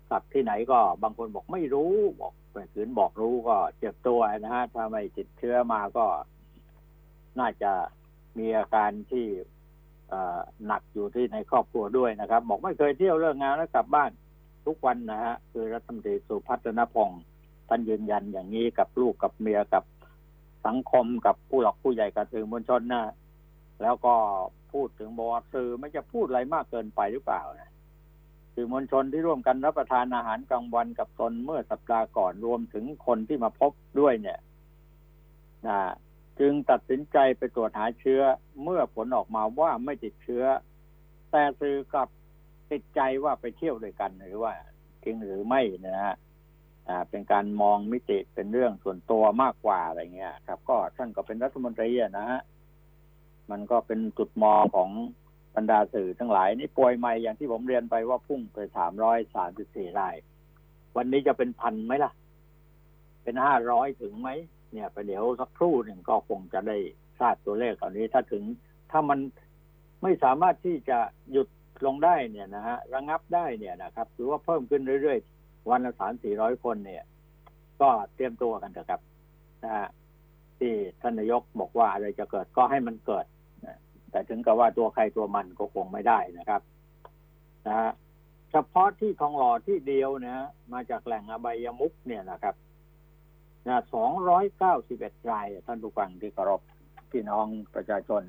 [0.09, 6.05] กลับที่ไหนก็บางคนบอกไม่รู้ บอกแต่ขืนบอกรู้ก็เจ็บตัวนะฮะถ้าไม่ติดเชื้อมาก็
[7.39, 7.71] น่าจะ
[8.39, 9.25] มีอาการที่
[10.65, 14.11] หนักอยู่ที่ในครอบครัวด้วยนะครับ บอกไม่เคยเที่ยวเลิกงานแล้วกลับบ้าน
[14.65, 17.21] ทุกวันนะฮะคือรัฐมนตรีสุพัฒนพงศ์
[17.69, 19.83] ท่านยืนยันอย่างนี้กับลูกกับเมียกับ
[20.65, 23.13] สังคมกับผู้หลักผู้ใหญ่กับสื่อมวลชนนะ
[23.81, 24.15] แล้วก็
[24.73, 27.71] พูดถึงบอกว่าสื่อไม่จะพูดอะไรมากเกินไปหรือเปล่านะ
[28.53, 34.39] สื่อมวลชนที่ร่วมกันรับประทานอาหารกลางวันกับตนเมื่อสัปดาห์ก่อนรวมถึงคนที่มาพบด้วยเนี่ย
[35.67, 35.77] นะ
[36.39, 38.21] จึงตัดสินใจไปตรวจหาเชื้อ
[38.63, 40.43] เมื่อผลออกมาว่าไม่ติดเชื้อ
[41.31, 42.09] แต่สื่อกลับ
[42.71, 44.53] ติดใจว่าไปเที่ยวด้วยกันหรือว่า
[45.03, 46.15] จริงหรือไม่นะฮะ
[47.09, 52.41] เป็นการมองมิติเป็นเรื่องส่วนตัวมากกว่าอะไรเงี้ย ครับ ก็ท่านก็เป็นรัฐมนตรีนะฮะ
[53.51, 54.89] มันก็เป็นจุดมองของ
[55.55, 60.15] บรรดาสื่อทั้งหลาย นี่ป่วยใหม่อย่างที่ผมเรียนไปว่าพุ่งไปสามร้อยสามสิบสี่ราย
[60.97, 62.11] วันนี้จะเป็นพันไหมล่ะ
[63.23, 64.29] เป็นห้าร้อยถึงไหม
[64.75, 66.77] เนี่ยไปเดี๋ยวสักครู่หนึ่งก็คงจะได้
[67.19, 68.43] ทราบตัวเลขตอนนี้ถ้าถึง
[68.91, 69.19] ถ้ามัน
[70.03, 70.99] ไม่สามารถที่จะ
[71.31, 71.47] หยุด
[71.85, 77.03] ลงได้เนี่ยนะฮะระงับได้เนี่ยนะครับหรือว่าเพิ่มขึ้นเรื่อยๆ วันละสามสี่ร้อยคนเนี่ย
[77.81, 79.01] ก็เตรียมตัวกันเถอะครับ
[79.63, 79.87] นะฮะ
[80.59, 83.25] ที่ท่านนายกบอกว่าอะไรจะเกิดก็ให้มันเกิด
[84.11, 86.61] แต่ถึงกับว่าตัวใครตัวมันก็คงไม่ได้นะครับ
[87.67, 87.91] นะฮะ
[88.51, 92.55] เฉพาะที่ทองหล่อที่เดียวนะมาจากแหล่งอบายมุกเนี่ยนะครับ
[93.67, 96.61] นะสองร้อยเก้าสิบเอ็ดราย ท่านผู้ฟังที่เคารพ
[97.11, 98.23] พี่น้องประชาชน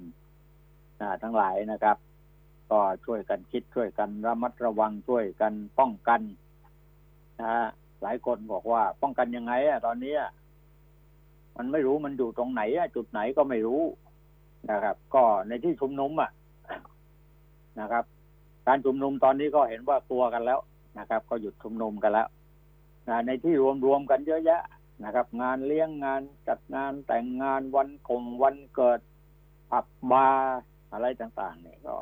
[1.01, 1.97] นะทั้งหลายนะครับ
[2.71, 6.21] ก็ช่วยกันคิดช่วยกันระมัดระวังช่วยกันป้องกัน
[7.41, 7.67] นะฮะ
[8.03, 10.31] หลายคนบอกว่าป้องกันยังไงอะตอนนี้อะ
[11.57, 13.83] มันไม่รู้มันอยู่ตรงไหนอะจุดไหนก็ไม่รู้
[14.71, 16.31] นะครับ ก็ในที่ชุมนุมอะ
[17.81, 18.05] นะครับ
[18.67, 20.59] การชุมนุมตอนนี้ก็เห็นว่ากลัวกันแล้ว
[20.99, 22.29] นะครับ ก็หยุดชุมนุมกันแล้ว
[23.09, 24.63] นะในที่รวมรวมๆกันเยอะแยะ
[25.05, 29.01] นะครับ งานเลี้ยงงานจัดงานแต่งงานวันคงวันเกิด
[29.71, 30.59] ผับบาร์
[30.93, 31.97] อะไรต่าง ๆ เนี่ยก็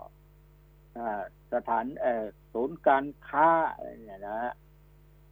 [1.53, 2.07] สถานเอ
[2.53, 4.55] ศูนย์การค้าอะไรเนี่ยนะฮะ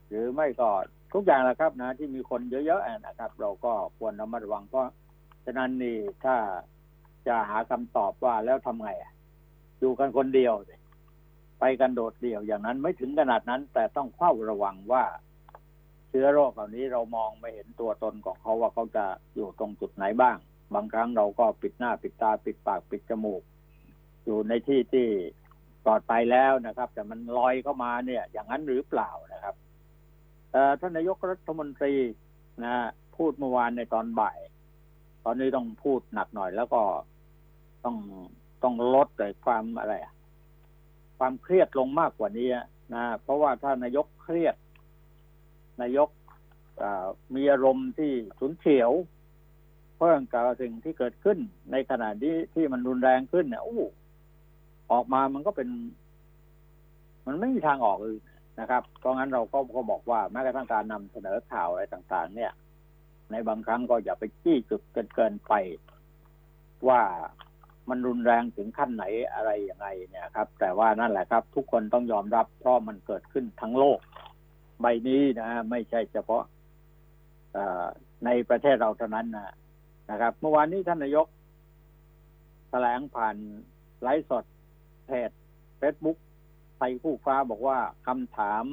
[0.09, 0.71] หรือไม่ก็
[1.13, 4.89] ทุกอย่างแหละครับนะ ที่มีคนเยอะๆนะครับ เราก็ควรระมัดระวังเพราะ
[5.45, 6.37] ฉะนั้นนี่ถ้า
[7.27, 9.13] จะหาคำตอบว่าแล้วทำไงอะ
[9.79, 10.55] อยู่กันคนเดียว
[11.61, 15.05] ไปกันโดดเดี่ยวอย่างนั้นไม่ถึงขนาดนั้น แต่ต้องเฝ้าระวังว่า
[16.15, 20.37] เชื้อโรคเหล่านี้เรามองไม่เห็นตัวตนของเขาว่าเขาจะอยู่ตรงจุดไหนบ้าง
[20.75, 23.43] บางครั้งเราก็ปิดหน้าปิดตาปิดปากปิดจมูก
[24.25, 25.07] อยู่ในที่ที่
[25.85, 29.55] ปลอดภัยแล้วนะครับ แต่มันลอยเข้ามาเนี่ย อย่างนั้นหรือเปล่านะครับ
[30.81, 31.95] ท่านนายกรัฐมนตรี
[32.65, 32.75] นะ
[33.17, 34.39] พูดเมื่อวานในตอนบ่าย
[35.25, 36.83] ตอนนี้ต้องพูดหนักหน่อยแล้วก็
[37.85, 37.97] ต้อง
[38.63, 39.95] ต้องลดเลยความอะไร
[41.19, 42.49] ความเครียดลงมากกว่านี้
[42.95, 44.55] นะเพราะว่าถ้านายกเครียด
[45.81, 46.09] นายก
[47.35, 48.91] มีอารมณ์ที่ฉุนเฉียว
[49.95, 51.39] เพราะกับสิ่งที่เกิดขึ้น
[51.73, 53.79] ในขณะที่ที่มันรุนแรงขึ้นเนี่ยอ้
[54.93, 55.69] ออกมามันก็เป็น
[57.27, 58.17] มันไม่มีทางออกเลย
[58.61, 62.53] นะครับเพราะงั้นเราก็ก็บอกว่าแม้กระทั่งการนำเสนอข่าวอะไรต่าง ๆ เนี่ย
[63.31, 65.53] ในบางครั้งก็อย่าไปจี้จุดเกินเกินไป
[66.89, 67.01] ว่า
[67.89, 69.05] มันรุนแรงถึงขั้นไหน
[69.35, 73.99] อะไรยังไงเนี่ยครับ แต่ว่านั่นแหละครับ ทุกคนต้องยอมรับเพราะมันเกิดขึ้นทั้งโลก
[74.83, 76.45] ใบนี้นะไม่ใช่เฉพาะ
[78.25, 79.55] ในประเทศเราเท่านั้นนะ
[80.11, 81.27] นะครับ เมื่อวานนี้ท่านนายก
[82.71, 83.37] แถลงผ่าน
[84.03, 84.45] ไลฟ์สด
[85.07, 85.31] เพจ
[85.79, 86.19] เฟซบุ๊ก
[86.77, 88.65] ไทยคู่ฟ้าบอกว่าคำถาม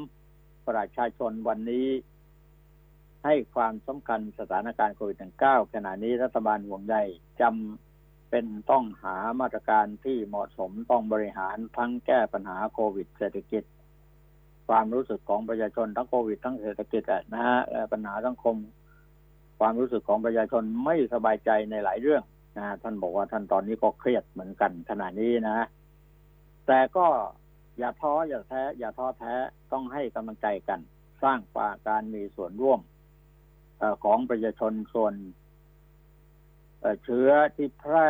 [0.67, 1.87] ประชาชนวันนี้
[3.25, 6.95] ให้ความสำคัญสถานการณ์โควิด -19 ขณะนี้รัฐบาลห่วงใย
[7.41, 13.63] จำเป็นต้องหามาตรการที่เหมาะสมต้องบริหารทั้งแก้ปัญหาโควิดเศรษฐกิจ
[14.69, 17.03] ความรู้สึกของประชาชนทั้งโควิดทั้งเศรษฐกิจ
[17.33, 17.59] นะฮะ
[17.91, 18.55] ปัญหาสังคม
[19.59, 22.23] ความรู้สึกของประชาชนไม่สบายใจในหลายเรื่อง
[22.57, 25.67] นะท่านบอกว่าท่านตอนนี้ก็เครียดเหมือนกันขณะนี้นะ
[26.67, 27.07] แต่ก็
[27.79, 29.33] อย่าท้ออย่าแท้ อย่าท้อแท้
[29.71, 30.79] ต้องให้กำลังใจกัน
[31.23, 32.79] สร้างปาการมีส่วนร่วม
[33.81, 35.13] อของประชาชนส่วน
[37.03, 38.09] เชื้อที่แพร่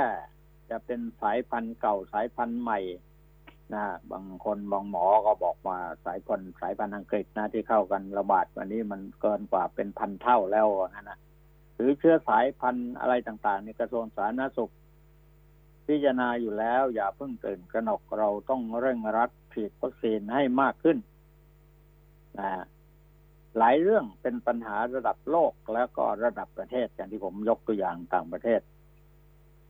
[0.69, 2.79] จะเป็นสายพันธุ์เก่าสายพันธุ์ใหม่
[3.73, 11.17] นะบางคนบางหมอก็บอกว่าสายพันธุ์สายพันธุ์อังกฤษนะที่เข้ากันระบาดวันนี้มันเกินกว่าเป็นพันเท่าแล้วนะ
[11.75, 14.73] หรือเชื้อสายพันธุ์อะไรต่างๆในกระทรวงสาธารณสุข
[15.85, 20.97] พิจารณาอยู่แล้ว อย่าเพิ่งตื่นกระหนกเราต้องเร่งรัดฉีดวัคซีนให้มากขึ้น
[22.39, 22.65] นะ
[23.57, 28.61] หลายเรื่องเป็นปัญหาระดับโลกแล้วก็ระดับประเทศอย่างที่ผมยกตัวอย่างต่างประเทศ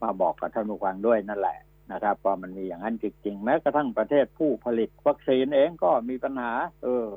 [0.01, 1.57] มาบอกกับท่านผู้ฟังด้วยนั่นแหละ
[1.91, 6.51] นะครับว่ามันมีอย่างนั้นจริงๆ แม้กระทั่งประเทศผู้ผลิตวัคซีนเองก็มีปัญหา
[6.83, 7.07] เออ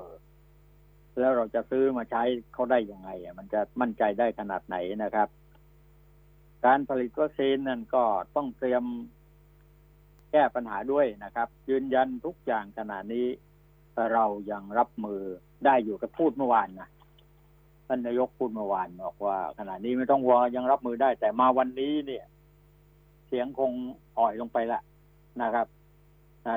[1.18, 5.28] แล้วเราจะซื้อมาใช้เขาได้ยังไงอะมันจะมั่นใจได้ขนาดไหนนะครับ
[6.66, 8.04] การผลิตวัคซีนนั่นก็
[8.36, 8.84] ต้องเตรียม
[10.32, 13.26] แก้ปัญหาด้วยนะครับ ยืนยันทุกอย่างขณะนี้
[14.12, 15.20] เรายังรับมือ
[15.64, 16.88] ได้อยู่กับพูดเมื่อวานนะ
[17.86, 22.24] ท่านนายกพูดเมื่อวานบอกว่า ขณะนี้ไม่ต้องห่วงยังรับมือได้ แต่มาวันนี้เนี่ย
[23.32, 23.72] สียงคง
[24.18, 24.80] อ่อยลงไปละ
[25.42, 25.66] นะครับ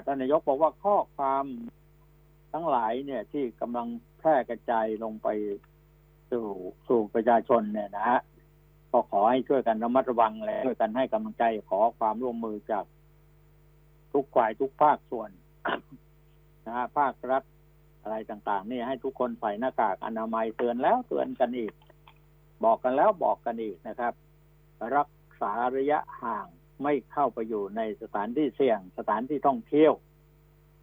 [0.05, 1.45] ท่านนายกบอกว่าข้อความ
[2.53, 3.87] ทั้งหลายเนี่ยที่กำลัง
[4.19, 5.27] แพร่กระจายลงไป
[6.31, 6.45] สู่
[6.87, 8.19] สู่ประชาชนเนี่ยนะฮะ
[8.91, 12.85] ก็ขอให้ช่วยกันระมัดระวังและช่วยกันให้กำลังใจขอความร่วมมือจาก
[14.13, 15.29] ทุกฝ่ายทุกภาคส่วน
[16.65, 17.43] นะฮะภาครัฐ
[18.01, 21.73] อะไรต่าง ๆ นี่ให้ทุกคนใส่หน้ากากอนามัยเตือนแล้วเตือนกันอีก
[22.63, 24.13] บอกกันแล้วบอกกันอีกนะครับ
[24.95, 25.09] รัก
[25.41, 26.47] ษาระยะห่าง
[26.83, 29.93] ไม่เข้าไปอยู่ในสถานที่เสี่ยง สถานที่ท่องเที่ยว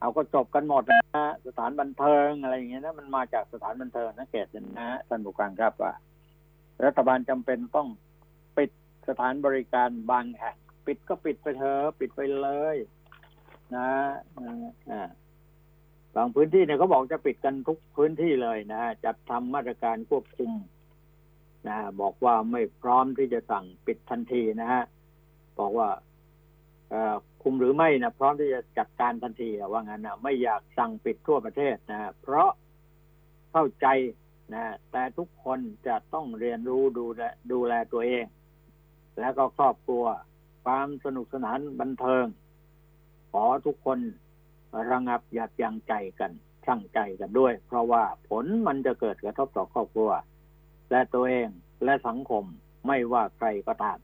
[0.01, 1.03] เอาก็จบกันหมดนะ
[1.47, 4.47] สถานบันเทิงอะไรอย่างเงี้ยนะมันมาจากสถานบันเทิงนะเกต
[4.79, 5.93] นะท่านผู้การครับว่า
[6.85, 7.89] รัฐบาลจำเป็นต้อง
[8.57, 8.71] ปิด
[9.09, 12.77] สถานบริการบางแห่งปิดก็ปิดไปเถอะปิดไปเลย
[13.77, 13.91] นะ
[14.91, 15.09] อ่า
[16.17, 20.51] บางพื้นที่เนี่ยเขาบอกจะปิดกันทุกพื้นที่เลยนะจัดทำมาตรการควบคุม
[21.69, 24.83] นะบอกว่าไม่พร้อมที่จะสั่งปิดทันทีนะฮะ
[25.59, 25.89] บอกว่า
[27.43, 32.51] คุมหรือไม่นะพร้อมที่จะจัดการทันทีว่างั้นนะไม่อยากสั่งปิดทั่วประเทศนะเพราะ
[33.53, 33.87] เข้าใจ
[34.55, 38.25] นะแต่ทุกคนจะต้องเรียนรู้ดูแลดูแลตัวเอง
[39.19, 40.05] แล้วก็ครอบครัว
[40.65, 42.27] ความสนุกสนานบันเทิง
[43.33, 43.99] ขอทุกคน
[44.91, 46.33] ระงับหยับยั้งใจกัน
[46.65, 50.11] ช่างใจกันด้วย เพราะว่าผลมันจะเกิดกระทบต่อครอบครัว
[50.91, 51.49] และตัวเอง
[51.85, 52.45] และสังคม
[52.87, 53.99] ไม่ว่าใครก็ตาม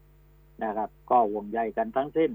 [0.65, 2.31] นะครับ ก็วงใยกันทั้งสิ้น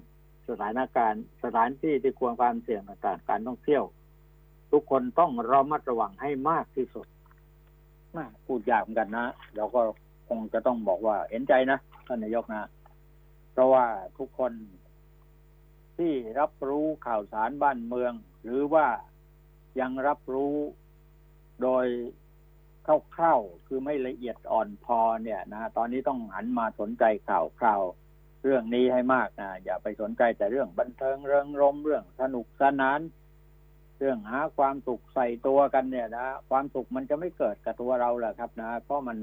[0.50, 3.84] สถานการณ์สถานที่ที่ควรความเสี่ยงต่างๆการท่องเที่ยว
[4.72, 7.08] ทุกคนต้องระมัดระวังให้มากที่สุด
[8.16, 9.82] นะพูดยากเหมือนกันนะเราก็
[10.28, 12.70] คงจะต้องบอกว่าเห็นใจนะท่านนายกนะ
[13.52, 13.86] เพราะว่า
[14.18, 14.54] ทุกคน
[15.98, 18.88] ที่รับรู้ข่าวสารบ้านเมือง หรือว่า
[19.80, 20.56] ยังรับรู้
[21.62, 21.86] โดย
[23.16, 27.84] คร่าวๆคือไม่ละเอียดอ่อนพอเนี่ยนะตอนนี้ต้องหันมาสนใจข่าวคราว
[28.44, 33.00] เรื่องนี้ให้มากนะอย่าไปสนใจแต่เรื่องบันเทิงเริงรมเรื่องสนุกสนาน
[33.98, 39.18] เรื่องหาความสุขใส่ตัวกันเนี่ยนะความสุขมันจะไม่เกิดกับตัวเราแหละครับนะเพราะมัน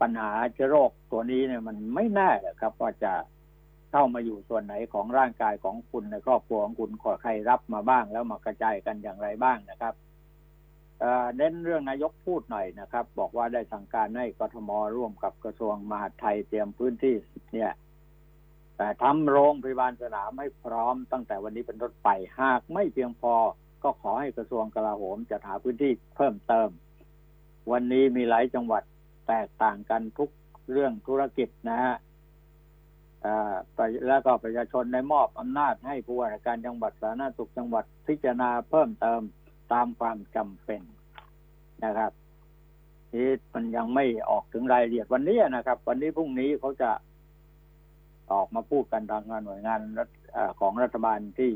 [0.00, 3.14] ปัญหาเชื้อโรคตัวนี้เนี่ย มันไม่แน่ครับ ว่าจะ
[3.92, 9.94] เข้ามาอยู่ส่วนไหนของร่างกายของคุณในครอบครัวของคุณขอใครรับมาบ้าง แล้วมากระจายกันอย่างไรบ้างนะครับ
[11.36, 17.14] เน้นเรื่องนายกพูดหน่อยนะครับ บอกว่าได้สั่งการให้กทมร่วมกับกระทรวงมหาดไทยเตรียมพื้นที่
[17.54, 17.72] เนี่ย
[18.78, 22.08] แต่ทำโรงพยาบาลสนามให้พร้อมตั้งแต่วันนี้เป็นต้นไป
[22.40, 23.34] หากไม่เพียงพอ
[23.82, 26.70] ก็ขอให้กระทรวงกลาโหมจะหาพื้นที่เพิ่มเติม
[27.72, 28.82] วันนี้มีหลายจังหวัด
[29.28, 30.30] แตกต่างกันทุก
[30.72, 31.96] เรื่องธุรกิจนะฮะ
[34.06, 39.20] แล้วก็ประชาชนได้มอบอำนาจให้ผู้ว่าการจังหวัดสาธารณสุขจังหวัดพิจารณาเพิ่มเติม
[39.72, 40.82] ตามความจำเป็น
[41.84, 42.12] นะครับ
[43.12, 46.90] ที่มันยังไม่ออกถึงรายละเอียดวันนี้นะครับ วันนี้พรุ่งนี้เขาจะ
[48.32, 49.80] ออกมาพูดกันทางงานหน่วยงาน
[50.60, 51.52] ของรัฐบาลที่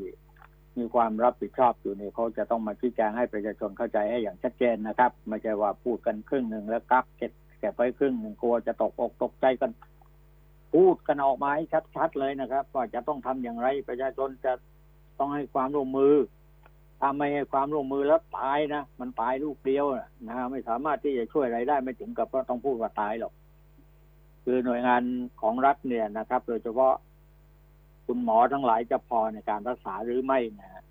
[0.78, 9.70] มีความรับผิดชอบอยู่นี่เขาจะต้องมาชี้แจงให้ประชาชนเข้าใจให้อย่างชัดเจนนะครับ ไม่ใช่ว่าพูดกันครึ่งหนึ่งแล้วกักเก็บเก็บไปครึ่งหนึ่งกลัวจะตกอกตกใจกัน
[10.74, 11.64] พูดกันออกมาให้
[11.96, 14.52] ชัดๆเลยนะครับ ว่าจะต้องทำอย่างไรประชาชนจะ
[15.18, 16.14] ต้องให้ความร่วมมือ
[17.00, 19.86] ถ้าไม่ให้ความร่วมมือแล้วตายนะมันตายลูกเดียว
[20.26, 23.32] นะฮะไม่สามารถที่จะช่วยอะไรได้ไม่ถึงกับว่าต้องพูดว่าตายหรอก
[24.44, 25.02] คือหน่วยงาน
[25.40, 26.94] ของรัฐเนี่ยนะครับ โดยเฉพาะ
[28.06, 30.82] คุณหมอทั้งหลายจะพอในการรักษาหรือไม่นะ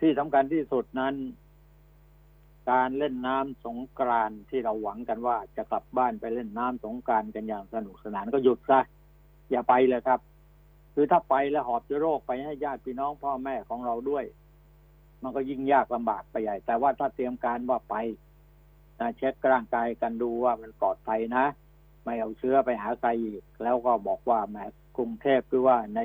[0.00, 1.14] ที่สำคัญที่สุดนั้น
[2.70, 8.80] การเล่นน้ำสงกรานที่เราหวังกันว่าจะกลับบ้านไปเล่นน้ำสงกรานกันอย่างสนุกสนานก็หยุดซะ
[9.50, 10.20] อย่าไปเลยครับ
[10.94, 14.24] คือถ้าไปแล้วหอบเชื้อโรคไปให้ญาติพี่น้องพ่อแม่ของเราด้วย
[15.22, 17.94] มันก็ยิ่งยากลำบากไปใหญ่ แต่ว่าถ้าเตรียมการว่าไป
[19.16, 21.44] เช็คร่างกายกันดูว่ามันปลอดภัยนะ
[22.04, 24.56] ไม่เอาเชื้อไปหาใครอีก แล้วก็บอกว่าแม
[24.96, 26.00] กรุงเทพคือว่าใน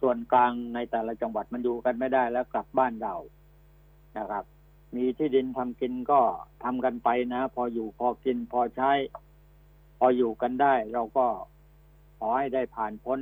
[0.00, 3.14] ส่วนกลางในแต่ละจังหวัดมันอยู่กันไม่ได้แล้วกลับบ้านเรา
[4.18, 4.44] นะครับ
[4.96, 6.20] มีที่ดินทำกินก็
[6.64, 8.92] ทำกันไปนะ พออยู่พอกินพอใช้
[9.98, 11.26] พออยู่กันได้ เราก็
[12.18, 13.20] ขอให้ได้ผ่านพ้น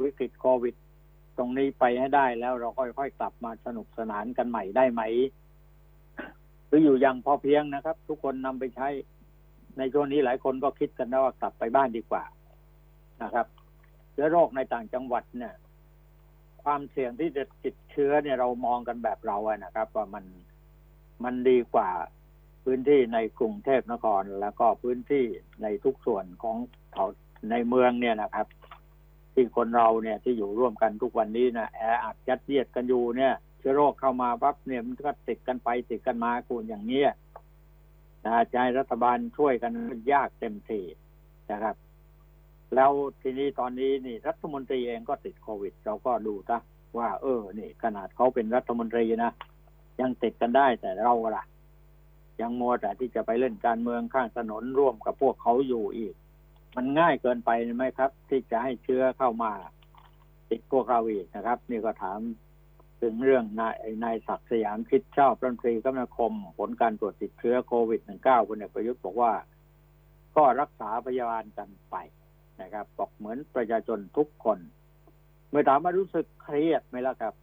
[0.00, 0.74] วิกฤตโควิด
[1.36, 5.02] ตรงนี้ไปให้ได้แล้วเราค่อยๆกลับมาสนุกสนานกันใหม่ได้ไหม
[6.66, 8.88] หรืออยู่อย่างพอเพียงนะครับ ทุกคนนำไปใช้
[9.78, 12.24] ในช่วงนี้หลายคนก็คิดกันนะว่ากลับไปบ้านดีกว่า
[13.22, 13.46] นะครับ
[14.12, 15.54] เชื้อโรคในต่างจังหวัดเนี่ย
[16.62, 20.24] ความเสี่ยงที่จะติดเชื้อเนี่ยเรามองกันแบบเราอะนะครับ ว่ามัน
[21.24, 21.90] มันดีกว่า
[22.64, 25.24] พื้นที่ในกรุงเทพนครแล้วก็พื้นที่
[25.62, 26.56] ในทุกส่วนของ
[26.94, 27.06] เขา
[27.50, 28.46] ในเมืองเนี่ยนะครับ
[29.34, 37.10] ที่คนเราเนี่ยที่อยู่ร่วมกันทุกวันนี้นะแออัดยัดเยียดกันอยู่เนี่ยเชื้อโรคเข้ามาปั๊บเนี่ยมันก็ติดกันไปติดกันมาคุณอย่างเงี้ย
[38.24, 39.72] นะใจรัฐบาลช่วยกัน
[40.12, 40.80] ยากเต็มที
[41.52, 41.76] นะครับ
[42.74, 42.90] แล้ว
[43.22, 46.58] ทีนี้ตอนนี้นี่ รัฐมนตรีเองก็ติดโควิด เราก็ดูซะ
[46.98, 49.32] ว่า เออ นี่ ขนาดเขาเป็นรัฐมนตรีนะ
[50.00, 51.44] ยังติดกันได้แต่เราล่ะ
[52.40, 56.14] ยังมัวแต่ที่จะไปเล่นการเมืองข้างถนนร่วมกับพวกเขาอยู่อีก
[56.76, 59.52] มันง่ายเกินไปไหมครับ ที่จะให้เชื้อเข้ามา
[60.50, 62.18] ติดพวกเราอีกนะครับ นี่ก็ถาม
[63.02, 69.32] ถึงเรื่องนายนายศักดิ์สยามคิดชอบรัฐมนตรีคมนาคม ผลการตรวจติดเชื้อโควิด -19 คนเอกประยุทธ์บอกว่า
[70.36, 71.96] ก็รักษาพยาบาลกันไป
[72.62, 74.58] นะครับบอกเหมือนประชาชนทุกคน
[75.48, 77.34] เมื่อถามว่ารู้สึกเครียดไหมล่ะครับ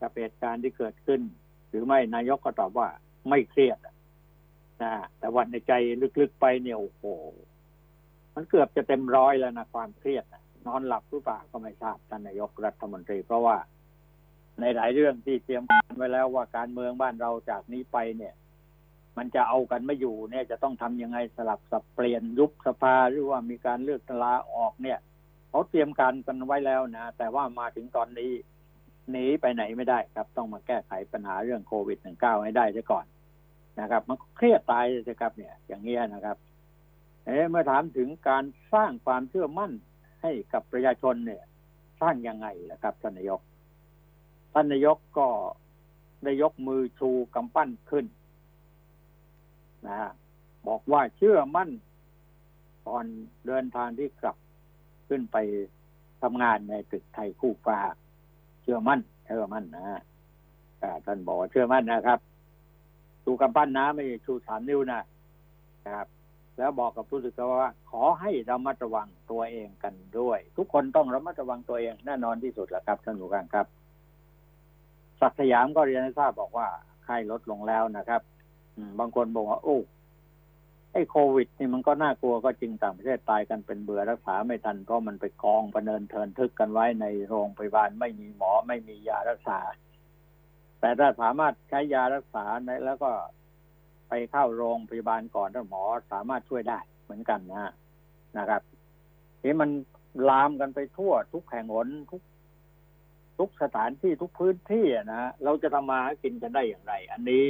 [0.00, 1.20] กับเหตุการณ์ที่เกิดขึ้น
[1.68, 2.88] หรือไม่นายกก็ตอบว่า
[3.28, 3.94] ไม่เครียดนะ
[5.18, 5.72] แต่วันในใจ
[6.20, 7.02] ลึกๆไปเนี่ยโอ้โห
[8.34, 10.24] มันเกือบจะเต็มร้อยแล้วนะความเครียด
[10.66, 13.56] นอนหลับหรือเปล่าก็ไม่ทราบท่านนายกรัฐมนตรี เพราะว่า
[14.60, 18.34] ในหลายเรื่องที่เตรียมการไว้แล้วว่าการเมืองบ้านเราจากนี้ไปเนี่ย
[19.16, 24.98] มันจะเอากันไม่อยู่เนี่ยจะต้องทำยังไงสลับสับเปลี่ยนยุบสภาหรือว่ามีการเลือกลาออกเนี่ย
[25.50, 28.32] เขาเตรียมการกันไว้แล้วนะแต่ว่ามาถึงตอนนี้
[29.10, 33.04] หนีไปไหนไม่ได้ครับ ต้องมาแก้ไขปัญหาเรื่องโควิด -19 ให้ได้ซะก่อน
[33.80, 36.36] นะครับ มันเครียดตายเลยครับ เนี่ย อย่างเงี้ยนะครับ
[37.24, 39.72] เอ๊เมื่อถามถึงการสร้างความเชื่อมั่น
[40.22, 41.42] ให้กับประชาชนเนี่ย
[42.00, 43.40] สร้างยังไงล่ะครับท่านนายก
[44.58, 45.28] ท่านนายกก็
[46.24, 48.06] ได้ยกมือชูกำปั้นขึ้น
[49.86, 50.10] นะ
[50.66, 51.70] บอกว่าเชื่อมั่น
[52.86, 53.04] ตอน
[53.46, 54.36] เดินทางที่กลับ
[55.08, 55.36] ขึ้นไป
[56.22, 57.78] ทำงานในตึกไทยคู่ฟ้า
[58.62, 60.00] เชื่อมั่น เชื่อมั่นนะฮะ
[61.06, 62.18] ท่านบอกว่าเชื่อมั่นนะครับ
[63.24, 65.00] ชูกำปั้นนะไม่ชูสามนิ้วนะ
[65.88, 66.06] ครับ
[66.58, 73.68] แล้วบอกกับผู้สื่อข่าวว่า ขอให้ระมัดระวังตัวเองกันด้วย ทุกคนต้องระมัดระวังตัวเองแน่นอนที่สุดแหละครับท่านผู้การครับ
[75.20, 76.68] ศักสยามก็เรียนให้ทราบบอกว่า
[77.04, 78.22] ไข้ลดลงแล้วนะครับ
[78.98, 79.78] บางคนบอกว่า โอ้
[80.92, 89.58] ไอ้โควิด นี่มันก็น่ากลัวก็จริงต่างประเทศตายกันเป็นเบื่อรักษาไม่ทันเพราะมันไปกองประเนินเทินทึกกันไว้ในโรงพยาบาลไม่มีหมอไม่มียารักษา
[90.80, 92.44] แต่ถ้าสามารถใช้ยารักษา
[92.84, 93.10] แล้วก็
[94.08, 97.72] ไปเข้าโรงพยาบาลก่อนถ้าหมอสามารถช่วยได้เหมือนกันนะ
[98.38, 98.62] นะครับ
[99.42, 99.70] นี่มัน
[100.28, 102.22] ลามกันไปทั่วทุกแห่งหนทุก
[103.38, 107.44] ทุกสถานที่ทุกพื้นที่นะเราจะทำมาหากินกันได้อย่างไร อันนี้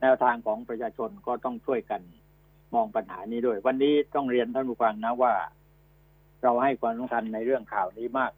[0.00, 2.02] แนวทางของประชาชนก็ต้องช่วยกัน
[2.74, 5.34] มองปัญหานี้ด้วย วันนี้ต้องเรียนท่านผู้ฟังนะว่า
[6.42, 8.32] เราให้ความสำคัญในเรื่องข่าวนี้มาก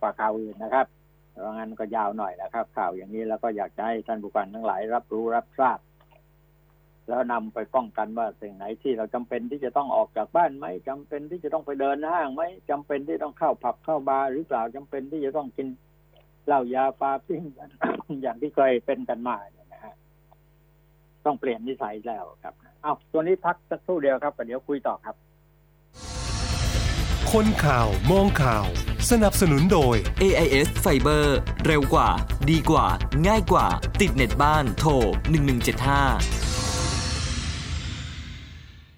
[0.00, 0.86] กว่าข่าวอื่นนะครับ
[1.30, 5.78] เพราะงั้นก็ยาวหน่อยนะครับ ข่าวอย่างนี้แล้วก็อยากจะให้ท่านผู้ฟังทั้งหลาย รับรู้รับทราบ
[7.08, 15.68] แล้วนำไปป้องกันว่าสิ่งไหนที่เราจำเป็นที่จะต้องออกจากบ้านไหมจำเป็นที่จะต้องไปเดินห้างไหมจำเป็นที่ต้องเข้าผับเข้าบาร์หรือเปล่าจำเป็นที่จะต้องกิน
[16.46, 17.42] เหล้ายาฟาปิ้ง
[18.22, 19.94] อย่างที่เคยเป็นกันมาเนี่ยนะฮะ
[21.24, 25.16] ต้องเปลี่ยนนิสัยแล้วครับเอาตัวนี้พักสักครู่เดียวครับเดี๋ยวคุยต่อครับ
[27.32, 28.66] คนข่าวมองข่าว
[29.10, 31.24] สนับสนุนโดย AIS Fiber
[31.66, 32.08] เร็วกว่า
[32.50, 32.86] ดีกว่า
[33.26, 33.66] ง่ายกว่า
[34.00, 34.90] ติดเน็ตบ้านโทร
[35.72, 36.41] 1175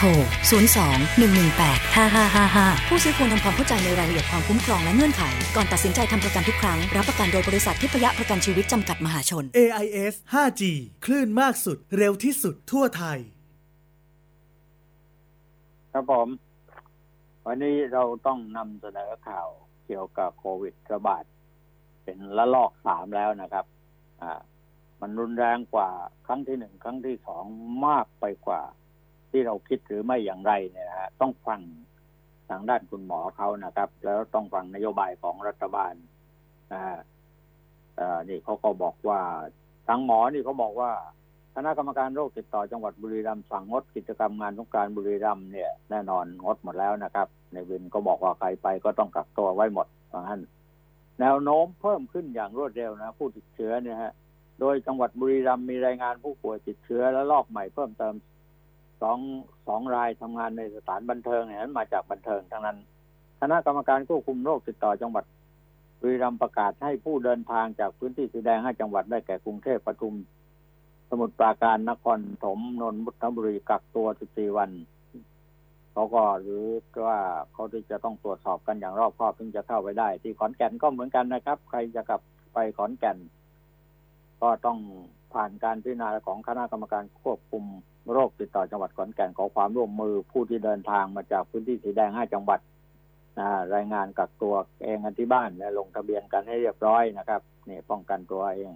[0.00, 0.10] โทร
[0.72, 5.22] 02 118 5555 ผู้ซื้อควรทำความเข้าใจในรายละเอียดความคุ้มครองและเงื่อนไข
[5.56, 10.62] ก่อนตัดสินใจทำประกันทุกครั้ง รับประกันโดยบริษัททิพยประกันชีวิตจำกัดมหาชน AIS 5G
[11.04, 13.18] คลื่นมากสุด เร็วที่สุดทั่วไทย
[15.92, 16.28] ครับผม
[17.46, 19.48] วันนี้เราต้องนำเสนอข่าว
[19.86, 21.24] เกี่ยวกับโควิดระบาด
[22.04, 23.64] เป็นละลอกสามแล้วนะครับ
[24.22, 24.32] อ่า
[25.00, 25.90] มันรุนแรงกว่า
[26.26, 27.44] ครั้งที่หนึ่งครั้งที่สอง
[27.86, 28.62] มากไปกว่า
[29.30, 31.60] ที่เราคิดหรือไม่อย่างไรเนี่ยนะฮะต้องฟัง
[32.50, 35.94] ทางด้านคุณหมอเขานะครับ แล้วต้องฟังนโยบายของรัฐบาล
[36.72, 36.98] นะฮะ
[37.96, 39.20] เอ่อนี่เขาก็บอกว่า
[39.88, 40.92] ทางหมอนี่เขาบอกว่า
[41.54, 50.40] คณะกรรมการโรคติดต่อจังหวัดบุรีรัมย์สั่งงดกิจกรรมงานสงการบุรีรัมย์เนี่ยแน่นอนงดหมดแล้วนะครับ ในวินก็บอกว่าใครไปก็ต้องกักตัวไว้หมดเพราะงั้น
[51.20, 54.12] แนวโน้มเพิ่มขึ้นอย่างรวดเร็วนะ ผู้ติดเชื้อเนี่ยฮะ
[54.60, 58.14] โดยจังหวัดบุรีรัมย์มีรายงานผู้ป่วยติดเชื้อและลอกใหม่เพิ่มเติม
[59.02, 59.18] สอง
[59.68, 62.78] สองรายทำงานในสถานบันเทิงเนี่ยนั้นมาจากบันเทิงทั้งนั้น
[63.40, 65.24] คณะกรรมการควบคุมโรคติดต่อจังหวัด
[66.00, 70.14] บุรีรัมย์ประกาศให้ผู้เดินทางจากพื้นที่สีแดงห้าจังหวัดได้แก่กรุงเทพปทุม
[71.10, 74.70] สมุทรปราการนครปฐมนนทบุรีกักตัว 14 วัน
[75.92, 76.62] เขาก็หรือ
[77.06, 77.18] ว่า
[77.52, 82.20] เขาที่จะต้องตรวจสอบกันอย่างรอบคอบถึงจะเข้าไปได้ ที่ขอนแก่นก็เหมือนกันนะครับ ใครจะกลับ
[82.54, 83.18] ไปขอนแก่น
[84.42, 84.78] ก็ต้อง
[85.34, 87.64] ผ่านการพิจารณาของคณะกรรมการควบคุม
[88.12, 92.60] โรคติดต่อจังหวัดขอนแก่นขอความร่วมมือผู้ที่เดินทางมาจากพื้นที่สีแดงห้าจังหวัด
[93.38, 98.72] นะรายงานกักตัวเองกันที่บ้านและลงทะเบียนกันให้เรียบร้อยนะครับนี่ป้องกันตัวเอง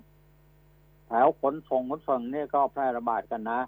[1.09, 3.61] แถวขนส่งขนส่งนี่ก็แพร่ระบาดกันนะ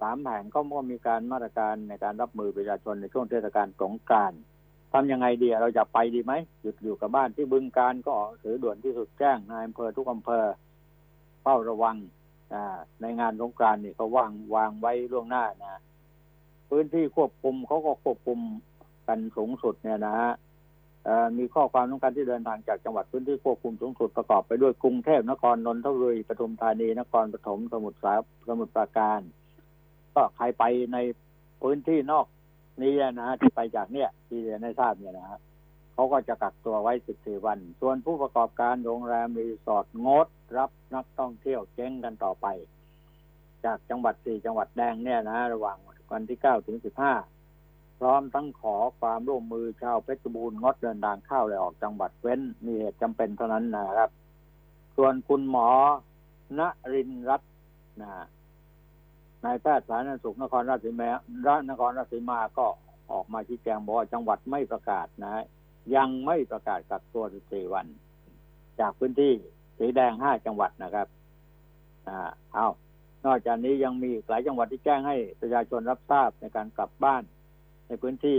[0.00, 0.60] สามแห่งก็
[0.90, 4.40] มีการมาตรการในการรับมือประชาชนในช่วงเทศกาลสงกรานต์
[4.92, 10.44] ทำยังไงดีเราจะไปดีไหมหยุดอยู่กับบ้านที่บึงการก็ออกถือด่วนที่สุดแจ้งนายอำเภอทุกอำเภอ
[11.42, 11.96] เฝ้าระวัง
[13.00, 15.80] ในงานสงกานต์นี่ก็วางวางไว้ล่วงหน้านะ
[16.70, 18.38] พื้นที่ควบคุมเขาก็ควบคุม
[19.06, 20.32] กันสูงสุดเนี่ยนะฮะ
[21.38, 28.14] มีข้อความต้องการที่เดินทางจากจังหวัดพื้นที่ควบคุมสูงสุดประกอบไปด้วยกรุงเทพนครนนทบุรีปทุมธานีนครปฐมสมุทรสา
[28.48, 29.20] สมุทรปราการ
[30.14, 30.96] ก็ใครไปใน
[31.62, 32.26] พื้นที่นอก
[32.82, 35.38] นี้นะฮะที่ไปจากเนี่ยที่เรียนให้ทราบเนี่ยนะฮะ
[36.00, 42.46] เขาก็จะกักตัวไว้ 14 วัน ส่วนผู้ประกอบการโรงแรมรีสอร์ทงด รับนักท่องเที่ยวเจ๊งกันต่อไป
[43.64, 45.76] จากจังหวัดสี่จังหวัดแดงเนี่ยนะ ระหว่าง
[46.12, 46.78] วันที่ 9 ถึง
[47.38, 54.10] 15 พร้อมทั้งขอความร่วมมือชาวเพชรบูรณ์งดเดินทางเข้าและออกจังหวัดเว้น มีเหตุจำเป็นเท่านั้นนะครับ
[54.96, 55.68] ส่วนคุณหมอ
[56.58, 56.60] ณ
[56.92, 57.52] รินรัตน์
[58.00, 58.10] นะ
[59.44, 61.10] นายแพทย์สาธารณสุขนครราชสีมา
[61.70, 62.66] นครราชสีมาก็
[63.12, 65.44] ออกมาชี้แจงบอกว่าจังหวัดไม่ประกาศนะ
[65.96, 67.86] ยังไม่ประกาศกักตัว14วัน
[68.80, 69.32] จากพื้นที่
[69.78, 71.06] สีแดง5จังหวัดนะครับ
[72.08, 72.66] อ่าเอา
[73.26, 77.22] นอกจากนี้ยังมีหลายจังหวัดที่แจ้งให้ประชาชนรับทราบในการกลับบ้าน
[77.86, 78.38] ในพื้นที่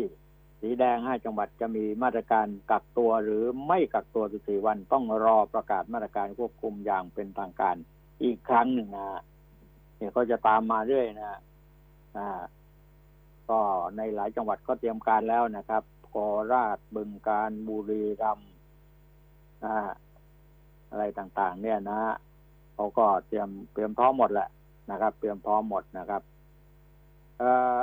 [0.61, 7.75] สีแดง5จังหวัดจะมีมาตรการกักตัวหรือไม่กักตัว14วันต้องรอประกาศมาตรการควบคุมอย่างเป็นทางการ
[8.23, 9.21] อีกครั้งหนึ่งนะ
[9.97, 11.39] เนี่ยก็จะตามมาเรื่อยนะ
[12.17, 12.41] อ่า
[13.49, 13.59] ก็
[13.97, 15.83] ในหลายจังหวัดก็เตรียมการแล้วนะครับ
[16.13, 16.17] โค
[16.53, 18.51] ราชบึงการบุรีรัมย์
[19.63, 19.75] อ่า
[20.89, 22.01] อะไรต่างๆ เนี่ยนะ
[22.73, 24.49] เขาก็เตรียมเตรียมพร้อมหมดแหละ
[24.91, 26.21] นะครับ เตรียมพร้อมหมดนะครับ
[27.37, 27.43] เอ
[27.77, 27.79] อ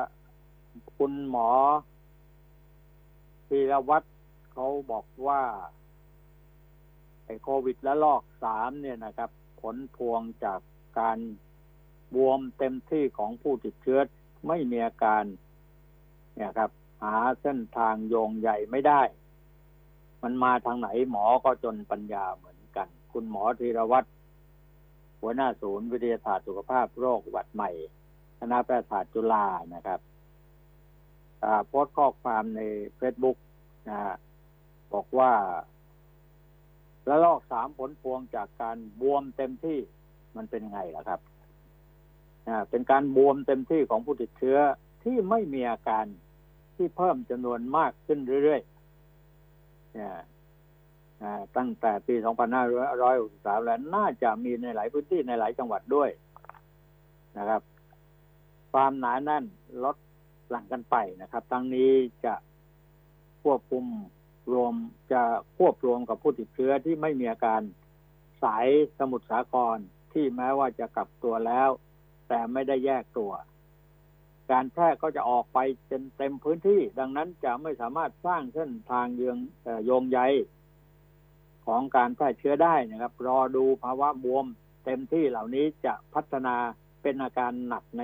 [0.97, 1.49] คุณหมอ
[3.49, 4.09] ธีรวัตร
[4.53, 5.43] เขาบอกว่า
[7.25, 10.61] ไอ้โควิดและลอกสามเนี่ยนะครับ ผลพวงจาก
[10.99, 11.19] การ
[12.15, 14.01] บวมเต็มที่ของผู้ติดเชื้อ
[14.49, 15.23] ไม่มีอาการ
[16.37, 16.71] เนี่ยครับ
[17.03, 19.03] หาเส้นทางโยงใหญ่ไม่ได้
[20.23, 24.09] มันมาทางไหนหมอก็จนปัญญาเหมือนกัน คุณหมอธีรวัตร
[25.21, 27.71] หัวหน้าศูนย์วิทยาศาสตร์สุขภาพโรคหวัดใหม่
[28.39, 30.01] คณะแพทยศาสตร์จุฬานะครับ
[31.67, 32.61] โพสต์ข้อความใน
[32.97, 33.37] เฟซบุ๊ก
[33.89, 34.15] นะฮะ
[34.93, 35.33] บอกว่า
[37.09, 39.79] ระลอกสามผลพวงจากการบวมเต็มที่
[40.37, 41.21] มันเป็นไงล่ะครับ
[42.71, 44.59] เป็นการบวมเต็มที่ของผู้ติดเชื้อ
[45.05, 46.05] ที่ไม่มีอาการ
[46.79, 50.13] ที่เพิ่มจำนวนมากขึ้นเรื่อยๆเนี่ย
[51.57, 52.15] ตั้งแต่ปี
[52.91, 56.11] 2563 แล้วน่าจะมีในหลายพื้นที่ในหลายจังหวัดด้วย
[57.39, 57.63] นะครับ
[58.73, 59.45] ความหนาแน่น
[59.85, 59.97] ลด
[60.51, 61.93] หลังกันไปนะครับ ทั้งนี้
[62.25, 62.35] จะ
[63.43, 63.85] ควบคุม
[64.53, 64.75] รวม
[65.13, 65.23] จะ
[65.59, 67.61] ควบรวมกับผู้ติดเชื้อที่ไม่มีอาการ
[68.43, 68.67] สาย
[68.99, 69.79] สมุทรสาคร
[70.13, 71.69] ที่แม้ว่าจะกลับตัวแล้ว
[72.29, 73.33] แต่ไม่ได้แยกตัว
[74.53, 75.59] การแพร่ก็จะออกไป
[75.91, 79.37] จนเต็มพื้นที่ ดังนั้นจะไม่สามารถสร้างเส้นทางเยือง
[79.85, 80.19] โยงใย
[81.67, 84.47] ของการแพร่เชื้อได้นะครับ รอดูภาวะบวม
[84.85, 86.57] เต็มที่เหล่านี้จะพัฒนา
[87.03, 88.03] เป็นอาการหนักใน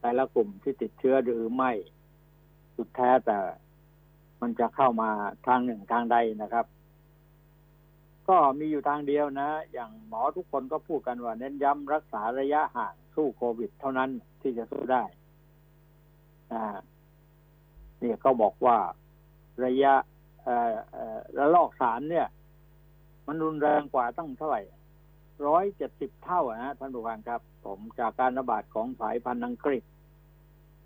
[0.00, 1.70] แต่ละกลุ่มที่ติดเชื้อหรือไม่
[2.76, 3.38] สุดแท้แต่
[4.40, 5.10] มันจะเข้ามา
[5.46, 6.66] ทางหนึ่งทางใดนะครับ
[8.28, 14.10] ก็มีอยู่ทางเดียวนะ อย่างหมอทุกคนก็พูดกันว่า เน้นย้ำรักษาระยะห่างสู้โควิด เท่านั้น
[14.40, 15.02] ที่จะสู้ได้
[16.52, 16.64] อ่า
[18.00, 18.78] เนี่ยเขาบอกว่า
[19.64, 19.94] ระยะ
[21.38, 22.26] ระลอกสามเนี่ย
[23.26, 24.62] มันรุนแรงกว่าตั้งเท่าไหร่
[25.46, 29.82] ร้อยเจ็ดสิบเท่าอะนะท่านผู้ฟังครับ ผมจากการระบาดของสายพันธุ์อังกฤษ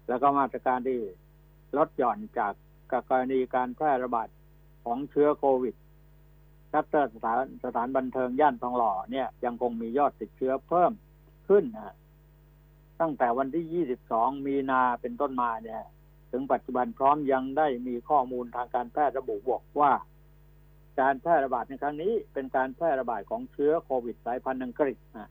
[0.08, 1.00] แล้วก็มาตรการที่
[1.76, 2.52] ลดหย่อนจาก
[3.08, 4.28] กรณีการแพร่ระบาด
[4.84, 5.74] ของเชื้อโควิด
[6.72, 10.92] ชัตเตอร์สถานสถานบันเทิงย่านทองหล่อเนี่ยยังคงมียอดติดเชื้อเพิ่ม
[11.48, 11.94] ขึ้นนะ
[13.00, 15.82] ตั้งแต่วันที่ 22 มีนาเป็นต้นมาเนี่ย
[16.32, 19.92] ถึงปัจจุบันพร้อมยังได้มีข้อมูลทางการแพทย์ระบุบอกว่า
[21.00, 25.30] การแพร่ระบาดในครั้งนี้เป็นการแพร่ระบาดของเชื้อโควิดสายพันธุ์อังกฤษนะ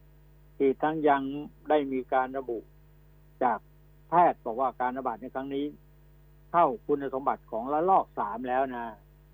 [0.59, 1.21] อีกทั้งยัง
[1.69, 2.59] ได้มีการระบุ
[3.43, 3.59] จาก
[4.09, 5.65] แพทย์บอกว่าการระบาดในครั้งนี้
[6.51, 8.85] เข้าคุณสมบัติของระลอกสามแล้วนะ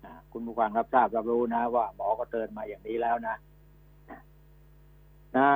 [0.04, 3.36] นะคุณผู้ฟังรับทราบรับรู้นะ ว่าหมอก็เตือนมาอย่างนี้แล้วนะ
[5.36, 5.48] นะ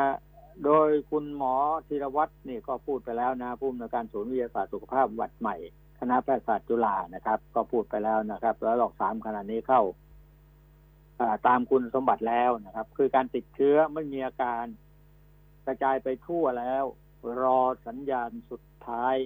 [0.64, 1.54] โดยคุณหมอ
[1.88, 5.56] ธีรวัตรนี่ก็พูดไปแล้วนะผู้อำนวยการศูนย์วิทยาศาสตร์สุขภาพวัดใหม่
[6.00, 9.82] คณะแพทยศาสตร์จุฬานะครับ ก็พูดไปแล้วนะครับ แล้วหลอกสามขณะนี้เข้า
[11.46, 14.64] ตามคุณสมบัติแล้วนะครับ คือการติดเชื้อไม่มีอาการ
[15.66, 16.84] กระจายไปทั่วแล้ว
[17.42, 19.16] รอสัญญาณสุดท้าย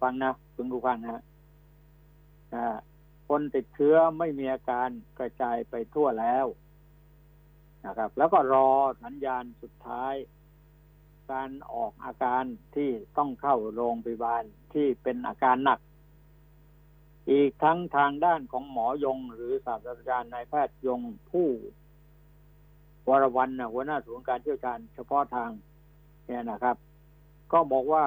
[0.00, 1.22] ฟังนะคุณผู้ฟังนะ
[3.28, 6.46] คนติดเชื้อไม่มีอาการกระจายไปทั่วแล้ว
[7.88, 8.68] นะครับ แล้วก็รอ
[9.02, 10.14] สัญญาณสุดท้าย
[11.32, 14.42] การออกอาการที่ต้องเข้าโรงพยาบาล
[14.74, 15.80] ที่เป็นอาการหนัก
[17.30, 21.48] อีกทั้งทางด้านของหมอยง หรือศาสตราจารย์นายแพทย์ยงผู้
[23.08, 25.50] วรวันหัวหน้าศูนย์การเชี่ยวชาญเฉพาะทาง
[26.26, 26.76] เนี่ยนะครับ
[27.52, 28.04] ก็บอกว่า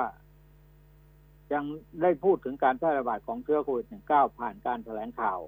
[1.54, 1.64] ยัง
[2.02, 5.40] ได้พูดถึงการแพร่ระบาดของเชื้อโควิด -19 ผ่านการแถลงข่าว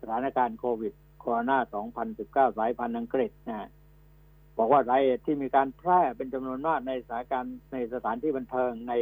[0.00, 0.92] สถานการณ์โควิด
[1.26, 1.58] โรนา
[2.52, 3.68] 2019 สายพันธุ์อังกฤษนะ
[4.58, 8.94] บอกว่าสาเหตุที่มีการแพร่เป็นจำนวนมากในสถานการณ์ในสถานที่บันเทิงใน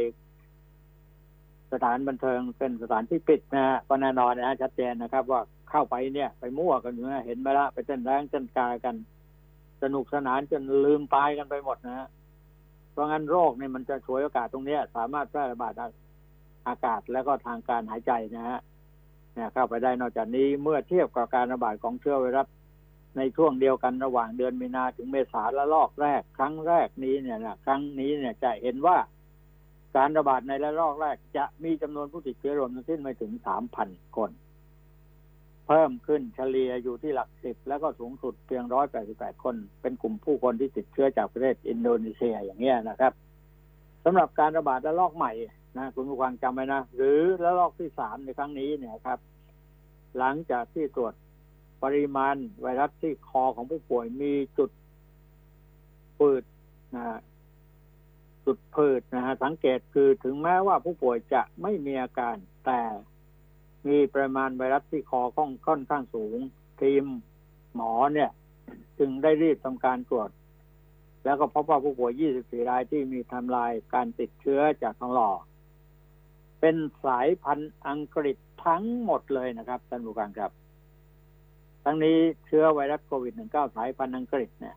[1.73, 8.95] สถานบันเทิงเป็นสถานที่ปิดนะฮะก็แน่นอนนะฮะชัดเจนนะครับ ว่าเข้าไปเนี่ย ไปมั่วกันอยู่นะเห็นไหมละไปเต้นแรงเต้นกากัน
[9.83, 12.07] สนุกสนานจนลืมตายกันไปหมดนะฮะ
[12.91, 15.73] เพราะงั้นโรคเนี่ยมันจะฉวยโอกาสตรงเนี้ย สามารถแพร่ระบาด
[16.67, 18.59] อากาศแล้วก็ทางการหายใจนะฮะ
[19.35, 22.47] เนี่ยเข้าไปได้นอกจากนี้เมื่อเทียบกับการระบาดของเชื้อไวรัส
[23.17, 28.97] ในช่วงเดียวกันระหว่างเดือนมีนาถึงเมษาละลอกแรก ครั้งแรกนี้เนี่ยนะครั้งนี้เนี่ยจะเห็นว่า
[29.97, 34.31] การระบาดในระลอกแรก จะมีจำนวนผู้ติดเชื้อรวมทั้งสิ้นไม่ถึงสามพันคน
[35.67, 43.13] เพิ่มขึ้นเฉลี่ยอยู่ที่หลักสิบแล้วก็สูงสุดเพียงร้อยแปดสิบแปดคน เป็นกลุ่มผู้คนที่ติดเชื้อจากประเทศอินโดนีเซียอย่างเงี้ยนะครับ
[44.05, 45.31] สำหรับการระบาดระลอกใหม่
[45.77, 49.19] นะคุณผู้ฟังจำไว้นะ หรือระลอกที่สามในครั้งนี้เนี่ยครับ
[50.17, 51.13] หลังจากที่ตรวจ
[51.83, 54.69] ปริมาณไวรัสที่คอของผู้ป่วยมีจุด
[56.19, 56.43] ปืด
[56.95, 57.03] นะ
[58.45, 62.81] จุดพืชนะฮะสังเกตคือถึงแม้ว่าผู้ป่วยจะไม่มีอาการ แต่
[63.87, 66.37] มีปริมาณไวรัสที่คอค่อนค่อนข้างสูง
[66.81, 67.03] ทีม
[67.75, 68.31] หมอเนี่ย
[68.99, 70.29] จึงได้รีบทำการตรวจ
[71.23, 72.11] แล้วก็พบว่าผู้ป่วย
[72.43, 75.31] 24 รายที่มีทำลายการติดเชื้อจากทองหล่อ
[76.67, 80.51] เป็นสายพันธุ์อังกฤษทั้งหมดเลยนะครับท่านผู้การครับ
[81.83, 84.75] ทั้งนี้เชื้อไวรัสโควิด -19 สายพันธุ์อังกฤษเนี่ย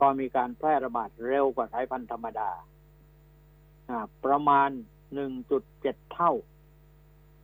[0.00, 2.50] ก็มีการแพร่ระบาดเร็วกว่าสายพันธุ์ธรรมดา
[3.90, 4.70] อ่าประมาณ
[5.40, 6.32] 1.7 เท่า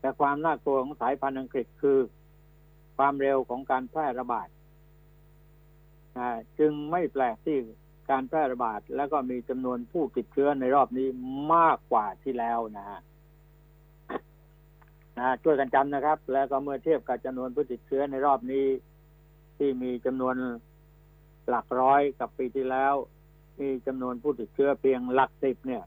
[0.00, 1.98] แต่ความน่ากลัวของสายพันธุ์อังกฤษคือ
[2.96, 4.48] ความเร็วของการแพร่ระบาด
[6.16, 6.28] อ่า
[6.58, 7.58] จึงไม่แปลกที่
[8.10, 11.08] การแพร่ระบาด แล้วก็มีจำนวนผู้ติดเชื้อในรอบนี้
[11.54, 13.00] มากกว่าที่แล้วนะฮะ
[15.18, 18.66] นะช่วยกันจำนะครับ แล้วก็เมื่อเทียบกับจำนวนผู้ติดเชื้อในรอบนี้
[19.56, 20.34] ที่มีจำนวน
[21.48, 22.94] หลักร้อยกับปีที่แล้ว
[23.60, 25.82] มีจำนวนผู้ติดเชื้อเพียงหลักสิบเนี่ย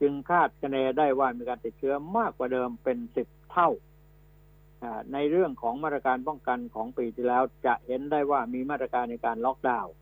[0.00, 3.70] จึงคาดคะเนได้ว่ามีการติดเชื้อมากกว่าเดิมเป็นสิบเท่า
[5.12, 9.92] ในเรื่องของมาตรการป้องกันของปีที่แล้วจะเห็นได้ว่ามีมาตรการในการล็อกดาวน์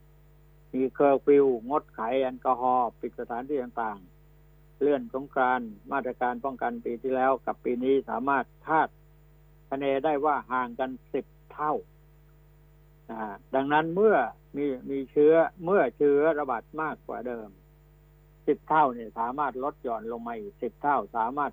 [0.75, 3.99] มีเคอร์ฟิวงดขายแอลกอฮอล์ปิดสถานที่ต่าง
[4.83, 5.61] เลื่อนสงกรานต์
[5.93, 8.89] มาตรการป้องกันปีที่แล้วกับปีนี้สามารถคาด
[9.71, 11.75] คะเนได้ว่าห่างกันสิบเท่า
[13.55, 14.17] ดังนั้นเมื่อ
[14.57, 17.49] มีมีเชื้อเมื่อเชื้อระบาดมากกว่าเดิม
[18.47, 21.53] สิบเท่าเนี่ยสามารถลดหย่อนลงมาอีกสิบเท่าสามารถ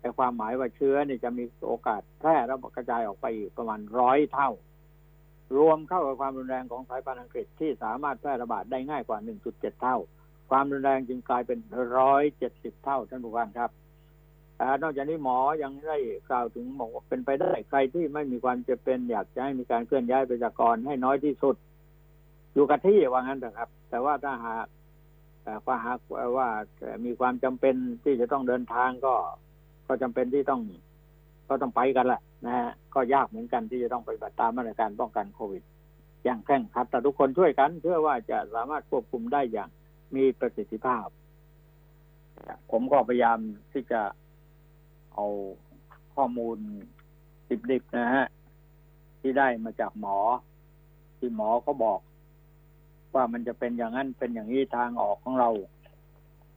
[0.00, 4.50] แต่ความหมายว่าเชื้อเนี่ยจะมีโอกาสแพร่และกระจายออกไปอีกประมาณร้อยเท่า
[5.56, 9.18] รวมเข้ากับความรุนแรงของสายพันธุ์อังกฤษที่สามารถแพร่ระบาดได้ง่ายกว่า
[9.50, 9.98] 1.7 เท่า
[10.50, 11.58] ความรุนแรงจึงกลายเป็น
[11.98, 13.70] 170เจ็ดสิบเท่าท่านผู้ฟังครับ
[14.60, 15.98] อนอกจากนี้หมอยังได้
[16.30, 21.56] กล่าวถึงบอกว่าเป็นไปได้ใครที่ไม่มีความจะเป็นอยากจะให้มีการเคลื่อนย้ายประชากรให้น้อยที่สุด
[22.54, 24.66] อยู่กับที่ว่างั้นเถอะครับ แต่ว่าถ้าหาก
[25.42, 25.98] เอ่อว่าหาก
[26.36, 26.48] ว่า
[27.04, 27.74] มีความจำเป็น
[28.04, 29.14] ที่จะต้องเดินทางก็
[29.86, 30.60] ก็จำเป็นที่ต้อง
[31.48, 35.62] ก็ต้องไปกันแหละนะฮะก็ยากเหมือนกันที่จะต้องปฏิบัติตามมาตรการป้องกันโควิด
[36.24, 39.68] อย่างเคร่งครัดแต่ทุกคนช่วยกันเพื่อว่าจะสามารถควบคุมได้อย่าง
[40.16, 41.06] มีประสิทธิภาพ
[42.70, 43.38] ผมก็พยายาม
[43.72, 44.02] ที่จะ
[45.14, 45.26] เอา
[46.14, 46.58] ข้อมูล
[47.70, 48.26] ดิบๆนะฮะ
[49.20, 50.16] ที่ได้มาจากหมอ
[51.18, 52.00] ที่หมอเขาบอก
[53.14, 55.50] ว่ามันจะเป็นอย่างนั้นเป็นอย่างนี้ทางออกของเรา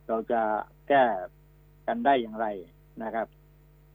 [0.08, 0.42] เราจะ
[0.88, 1.04] แก้
[1.88, 2.48] กันได้อย่างไร
[3.04, 3.28] นะครับ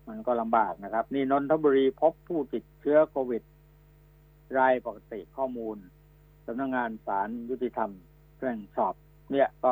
[0.08, 3.42] มันก็ลำบากนะครับ นี่นนทบุรีพบผู้ติดเชื้อโควิด
[4.58, 5.76] รายปกติข้อมูล
[6.46, 7.90] สำนักงงานศาลยุติธรรม
[8.38, 8.94] เร่งสอบ
[9.32, 9.70] เนี่ยก็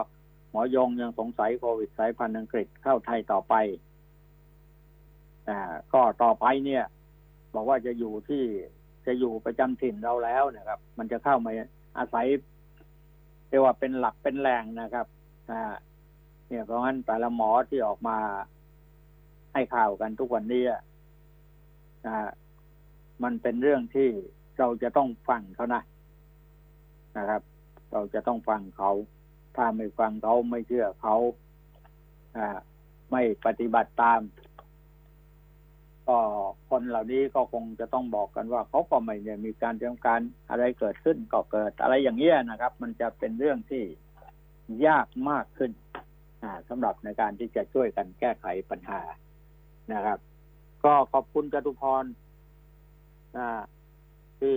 [0.51, 3.55] หมอยงยังสงสัยโควิดสายพันธุ์อังกฤษเข้าไทยต่อไป
[5.49, 5.59] อ่า
[5.93, 6.85] ก็ต่อไปเนี่ย
[7.55, 8.45] บอกว่าจะอยู่ที่
[9.07, 11.53] จะอยู่ประจำถิ่นเราแล้วนะครับ มันจะเข้ามา
[11.99, 12.27] อาศัย
[13.49, 15.07] เรียกว่าเป็นหลักเป็นแหล่งนะครับ
[15.51, 15.75] อ่า
[16.49, 18.19] เนี่ยเพราะงั้นแต่ละหมอที่ออกมา
[19.53, 20.63] ให้ข่าวกันทุกวันนี้
[22.07, 22.29] อ่า
[23.23, 24.09] มันเป็นเรื่องที่
[24.59, 25.83] เราจะต้องฟังเขานะ
[27.19, 27.43] นะครับ
[27.93, 28.91] เราจะต้องฟังเขา
[29.57, 31.17] ถ้าไม่ฟังเขาไม่เชื่อเขา
[32.37, 32.39] อ
[33.11, 34.21] ไม่ปฏิบัติตาม
[36.09, 36.19] ก็
[36.71, 43.85] คนเหล่านี้ก็คงจะต้องบอกกันว่าเขาก็ไม่เนี่ยมีการเตรียมการอะไรเกิดขึ้นก็เกิด อะไรอย่างเงี้ยนะครับ มันจะเป็นเรื่องที่
[44.87, 45.71] ยากมากขึ้น
[46.69, 49.01] สำหรับในการที่จะช่วยกันแก้ไขปัญหา
[49.93, 50.19] นะครับ
[50.85, 52.05] ก็ขอบคุณจตุพร
[54.41, 54.57] ที่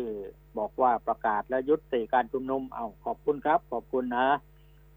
[0.57, 4.27] บอกว่าประกาศและยุติการชุมนุม เอาขอบคุณครับ ขอบคุณนะ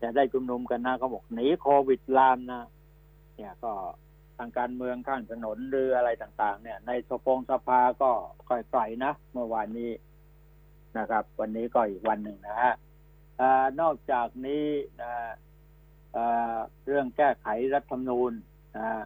[0.02, 2.62] จะได้ชุมนุมกันนะเขาบอกหนีโควิดลามนะ
[3.36, 3.72] เนี่ยก็
[4.38, 8.10] ทางการเมืองข้างถนนหรืออะไรต่าง ๆ เนี่ย ในสปงสภาก็
[8.48, 9.90] ค่อยไกลนะเมื่อวานนี้
[10.98, 12.74] นะครับ วันนี้ก็อีกวันหนึ่งนะฮะ
[13.80, 14.66] นอกจากนี้
[15.02, 15.12] นะ
[16.86, 18.32] เรื่องแก้ไขรัฐธรรมนูญ
[18.76, 19.02] นะฮะ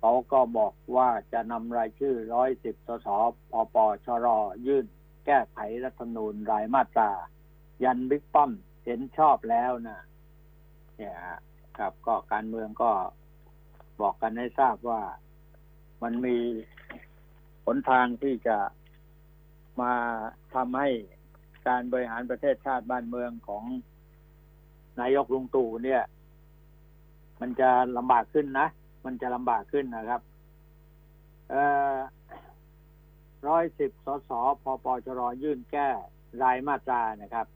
[0.00, 3.08] เขาก็บอกว่าจะนำรายชื่อร้อยสิบสส
[3.52, 4.26] ปปชร
[4.66, 4.84] ยื่น
[5.26, 7.10] แก้ไขรัฐธรรมนูญรายมาตรา
[7.84, 8.50] ยันบิ๊กป้อม
[8.84, 9.98] เห็นชอบแล้วนะ
[10.96, 11.14] เนี่ย
[11.78, 12.90] ครับก็การเมืองก็
[14.00, 15.02] บอกกันให้ทราบว่า
[16.02, 16.38] มันมี
[17.66, 18.56] หนทางที่จะ
[19.80, 19.92] มา
[20.54, 20.88] ทำให้
[21.68, 23.64] การบริหารประเทศชาติบ้านเมืองของ
[25.00, 26.02] นายกลุงตู่เนี่ย
[27.40, 28.66] มันจะลำบากขึ้นนะ
[29.04, 30.20] มันจะลำบากขึ้นนะครับ
[31.50, 31.62] เอ่
[31.94, 31.96] อ
[33.48, 34.30] ร้อยสิบสส
[34.62, 35.88] พปชรยื่นแก้
[36.42, 37.46] รายมาตรานะครับ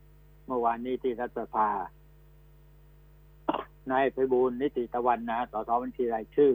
[0.48, 1.68] เมื่อวานนี้ที่รัฐสภา
[3.90, 6.52] นายไพบูลนิติตะวันนะสสบัญชีรายชื่อ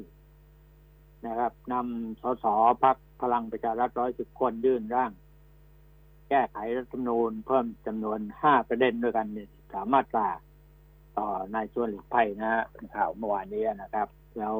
[1.25, 2.45] นะครับนำสส
[2.83, 5.11] พักพลังประชารัฐร้อยสิบคนยื่นร่าง
[6.29, 10.29] แก้ไขรัฐธรรมนูญเพิ่มจำนวนห้าประเด็นด้วยกันเนี่ยสามมาตรา
[11.17, 14.57] ต่อนายชวนหลีกภัยนะฮะเป็นข่าวเมื่อวานนี้นะครับ แล้ว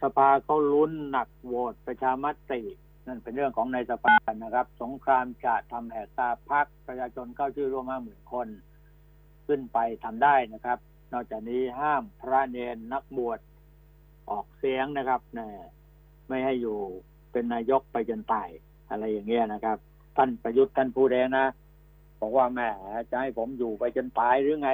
[0.00, 2.62] สภาเขาลุ้นหนักโหวตประชามติ
[3.06, 8.48] นั่นเป็นเรื่องของในสภานะครับ สงครามจะทำแหกตาพักประชาชนเข้าชื่อร่วมห้าหมื่นคน
[9.46, 10.78] ขึ้นไปทำได้นะครับ
[11.12, 13.38] นอกจากนี้ห้ามพระเนนนักบวช
[14.30, 15.46] ออกเสียงนะครับนะ
[16.28, 16.78] ไม่ให้อยู่
[17.32, 18.48] เป็นนายกไปจนตาย
[18.90, 19.78] อะไรอย่างเงี้ยนะครับ
[20.16, 21.46] ท่านประยุทธ์ท่านพูดเองนะ
[22.20, 22.60] บอกว่าแหม
[23.10, 24.70] จะให้ผมอยู่ไปจนตายหรือไง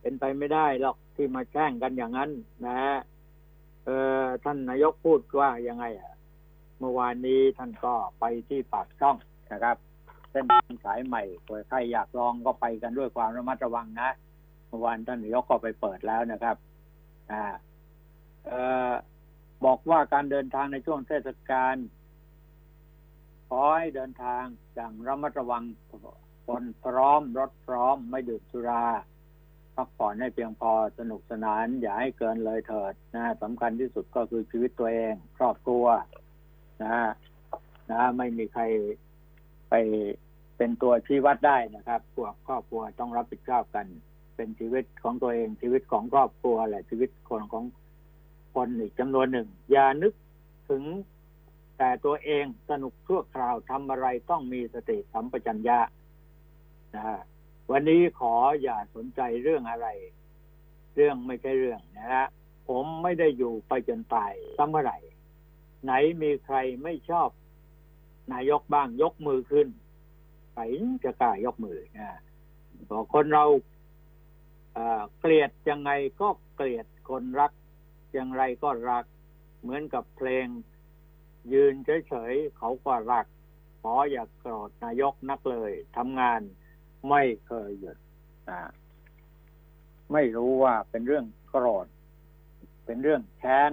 [0.00, 2.30] เป็นไปไม่ได้หรอกที่มาแช่งกันอย่างนั้น
[2.66, 2.96] นะฮะ
[3.84, 3.90] เอ
[4.20, 6.15] อท่านนายกพูดว่ายังไงอะ
[6.78, 9.16] เมื่อวานนี้ท่านก็ไปที่ปากช่อง
[9.52, 9.76] นะครับ
[10.30, 11.22] เส้นทางสายใหม่
[11.68, 14.10] ใครอยากลองก็ไปกันด้วยความระมัดระวังนะ
[14.68, 16.56] เมื่อวานท่านนายกก็ไปเปิดแล้วนะครับ
[17.32, 17.44] อ่า
[18.46, 18.92] เอ่อ
[19.64, 21.76] บอกว่าการเดินทางในช่วงเทศกาล
[23.48, 25.62] ขอให้เดินทางอย่างระมัดระวัง
[26.46, 28.84] คนพร้อมรถพร้อมไม่ดื่มสุรา
[29.76, 35.86] พักผ่อนให้เพียงพอสนุกสนาน อย่าให้เกินเลยเถิดนะสำคัญที่สุดก็คือชีวิตตัวเอง ครอบครัว
[36.82, 36.90] นะ
[37.90, 38.62] นะ ไม่มีใคร
[39.70, 39.74] ไป
[40.56, 43.86] เป็นตัวชี้วัดได้นะครับพวกครอบครัวต้องรับผิดชอบกัน
[44.36, 47.64] เป็นชีวิตของตัวเองชีวิตของครอบครัวแหละชีวิตคนของ
[48.54, 50.12] คนอีกจำนวนหนึ่ง อย่านึก
[50.68, 50.82] ถึง
[51.78, 55.78] แต่ตัวเองสนุกชั่วคราวทำอะไรต้องมีสติสัมปชัญญะ
[56.94, 57.20] นะฮะ
[57.72, 59.88] วันนี้ขออย่าสนใจเรื่องอะไร
[60.94, 62.26] เรื่องไม่ใช่เรื่องนะฮะ
[62.68, 64.98] ผมไม่ได้อยู่ไปจนตายสักเมื่อไหร่
[65.86, 67.30] ไหนมีใครไม่ชอบ
[68.32, 69.68] นายกบ้างยกมือขึ้น
[70.52, 70.62] ใคร
[71.04, 72.20] จะกล้ายกมือนะ
[72.90, 73.44] บอกคนเรา
[75.18, 77.52] เกลียดยังไงก็เกลียดคนรัก
[78.12, 79.04] อย่างไรก็รัก
[79.60, 80.46] เหมือนกับเพลง
[81.52, 81.74] ยืน
[82.08, 83.26] เฉยๆเขาก็รัก
[83.82, 86.40] ขออย่ากโกรธนายกนักเลยทำงาน
[87.10, 87.98] ไม่เคยหยุด
[88.50, 88.60] นะ
[90.12, 91.86] ไม่รู้ว่าเป็นเรื่องโกรธ
[92.84, 93.72] เป็นเรื่องแค้น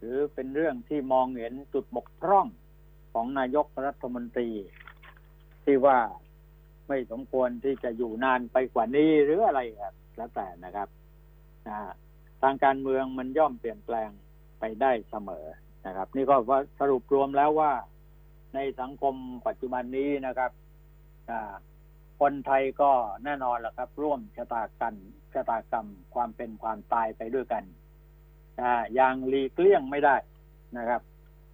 [0.00, 2.46] หรือเป็นเรื่องที่มองเห็นจุดบกพร่อง
[3.12, 4.50] ของนายกรัฐมนตรี
[5.64, 5.98] ที่ว่า
[6.88, 10.88] ไม่สมควรที่จะอยู่นานไปกว่านี้หรืออะไรครับแล้วแต่นะครับ
[11.68, 11.78] นะ
[12.42, 14.10] ทางการเมืองมันย่อมเปลี่ยนแปลง
[14.60, 15.44] ไปได้เสมอ
[15.86, 17.72] นะครับ นี่ก็ว่าสรุปรวมแล้วว่า
[18.54, 19.14] ในสังคม
[19.46, 20.50] ปัจจุบันนี้นะครับ
[22.20, 22.90] คนไทยก็
[23.24, 24.94] แน่นอนแหละครับ ร่วมชะตากัน
[25.34, 27.64] ชะตากรรมความเป็นความตายไปด้วยกัน
[28.62, 30.16] อ่าอย่างหลีกเลี่ยงไม่ได้
[30.78, 31.00] นะครับ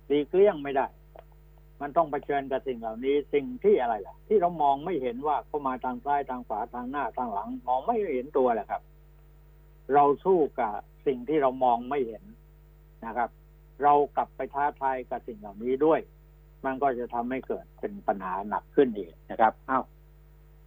[0.08, 0.86] หลีกเลี่ยงไม่ได้
[1.80, 8.82] มันต้องเผชิญกับสิ่งเหล่านี้สิ่งที่อะไรล่ะ ที่เรามองไม่เห็นว่าเข้ามาทางซ้ายทางขวาทางหน้าทางหลัง มองไม่เห็นตัวแหละครับ
[9.94, 10.74] เราสู้กับ
[11.06, 12.22] สิ่งที่เรามองไม่เห็น
[13.06, 13.30] นะครับ
[13.82, 16.00] เรากลับไปท้าทายกับสิ่งเหล่านี้ด้วย
[16.64, 19.84] มันก็จะทำให้เกิดเป็นปัญหาหนักขึ้นอีกนะครับอ้าว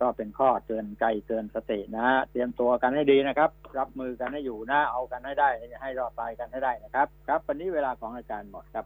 [0.01, 5.49] ก็เป็นข้อเตือนใจเตือนสตินะเตรียมตัวกันให้ดีนะครับ รับมือกันให้อยู่นะเอากันให้ได้
[5.81, 8.85] ให้รอดตายกันให้ได้นะครับ ครับ วันนี้เวลาของอายการหมดครับ